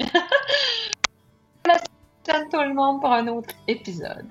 Merci 2.32 2.48
tout 2.48 2.60
le 2.60 2.74
monde 2.74 3.00
pour 3.00 3.10
un 3.12 3.26
autre 3.28 3.54
épisode. 3.66 4.28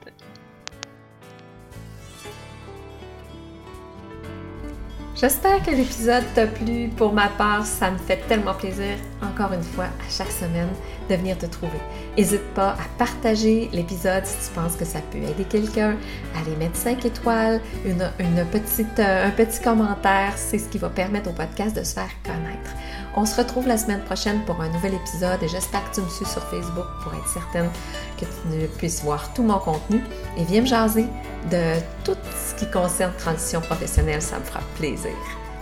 J'espère 5.16 5.62
que 5.64 5.72
l'épisode 5.72 6.24
t'a 6.34 6.48
plu. 6.48 6.90
Pour 6.96 7.12
ma 7.12 7.28
part, 7.28 7.66
ça 7.66 7.92
me 7.92 7.98
fait 7.98 8.26
tellement 8.28 8.54
plaisir, 8.54 8.96
encore 9.22 9.52
une 9.52 9.64
fois, 9.64 9.86
à 9.86 10.10
chaque 10.10 10.32
semaine, 10.32 10.70
de 11.10 11.16
venir 11.16 11.38
te 11.38 11.46
trouver. 11.46 11.80
N'hésite 12.18 12.46
pas 12.54 12.72
à 12.72 12.88
partager 12.98 13.70
l'épisode 13.74 14.26
si 14.26 14.48
tu 14.48 14.54
penses 14.54 14.76
que 14.76 14.86
ça 14.86 15.00
peut 15.12 15.18
aider 15.18 15.44
quelqu'un, 15.44 15.98
à 16.36 16.50
les 16.50 16.56
mettre 16.56 16.76
5 16.76 17.06
étoiles, 17.06 17.60
une 17.86 18.46
petite, 18.52 19.00
euh, 19.00 19.28
un 19.28 19.32
petit 19.32 19.62
commentaire. 19.62 20.34
C'est 20.38 20.60
ce 20.60 20.70
qui 20.70 20.78
va 20.78 20.90
permettre 20.90 21.30
au 21.30 21.34
podcast 21.34 21.76
de 21.76 21.84
se 21.84 21.94
faire 21.94 22.10
connaître. 22.24 22.72
On 23.16 23.26
se 23.26 23.36
retrouve 23.36 23.68
la 23.68 23.78
semaine 23.78 24.02
prochaine 24.02 24.42
pour 24.46 24.62
un 24.62 24.70
nouvel 24.70 24.94
épisode 24.94 25.42
et 25.42 25.48
j'espère 25.48 25.90
que 25.90 25.96
tu 25.96 26.02
me 26.02 26.10
suis 26.10 26.26
sur 26.26 26.44
Facebook 26.44 26.86
pour 27.04 27.14
être 27.14 27.28
certaine 27.28 27.70
que 28.18 28.26
tu 28.26 28.68
puisses 28.78 29.04
voir 29.04 29.34
tout 29.34 29.44
mon 29.44 29.58
contenu 29.60 30.02
et 30.38 30.44
viens 30.44 30.62
me 30.62 30.68
jaser 30.68 31.06
de 31.50 31.80
tout 32.04 32.18
ce 32.36 32.56
qui 32.56 32.70
concerne 32.70 33.14
transition 33.18 33.62
professionnelle, 33.62 34.22
ça 34.22 34.40
me 34.40 34.44
fera 34.44 34.62
plaisir. 34.78 35.12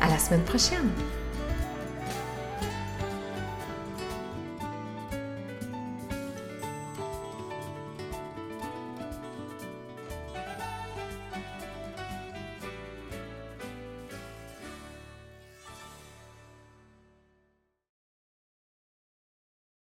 À 0.02 0.10
la 0.10 0.20
semaine 0.20 0.44
prochaine! 0.44 0.90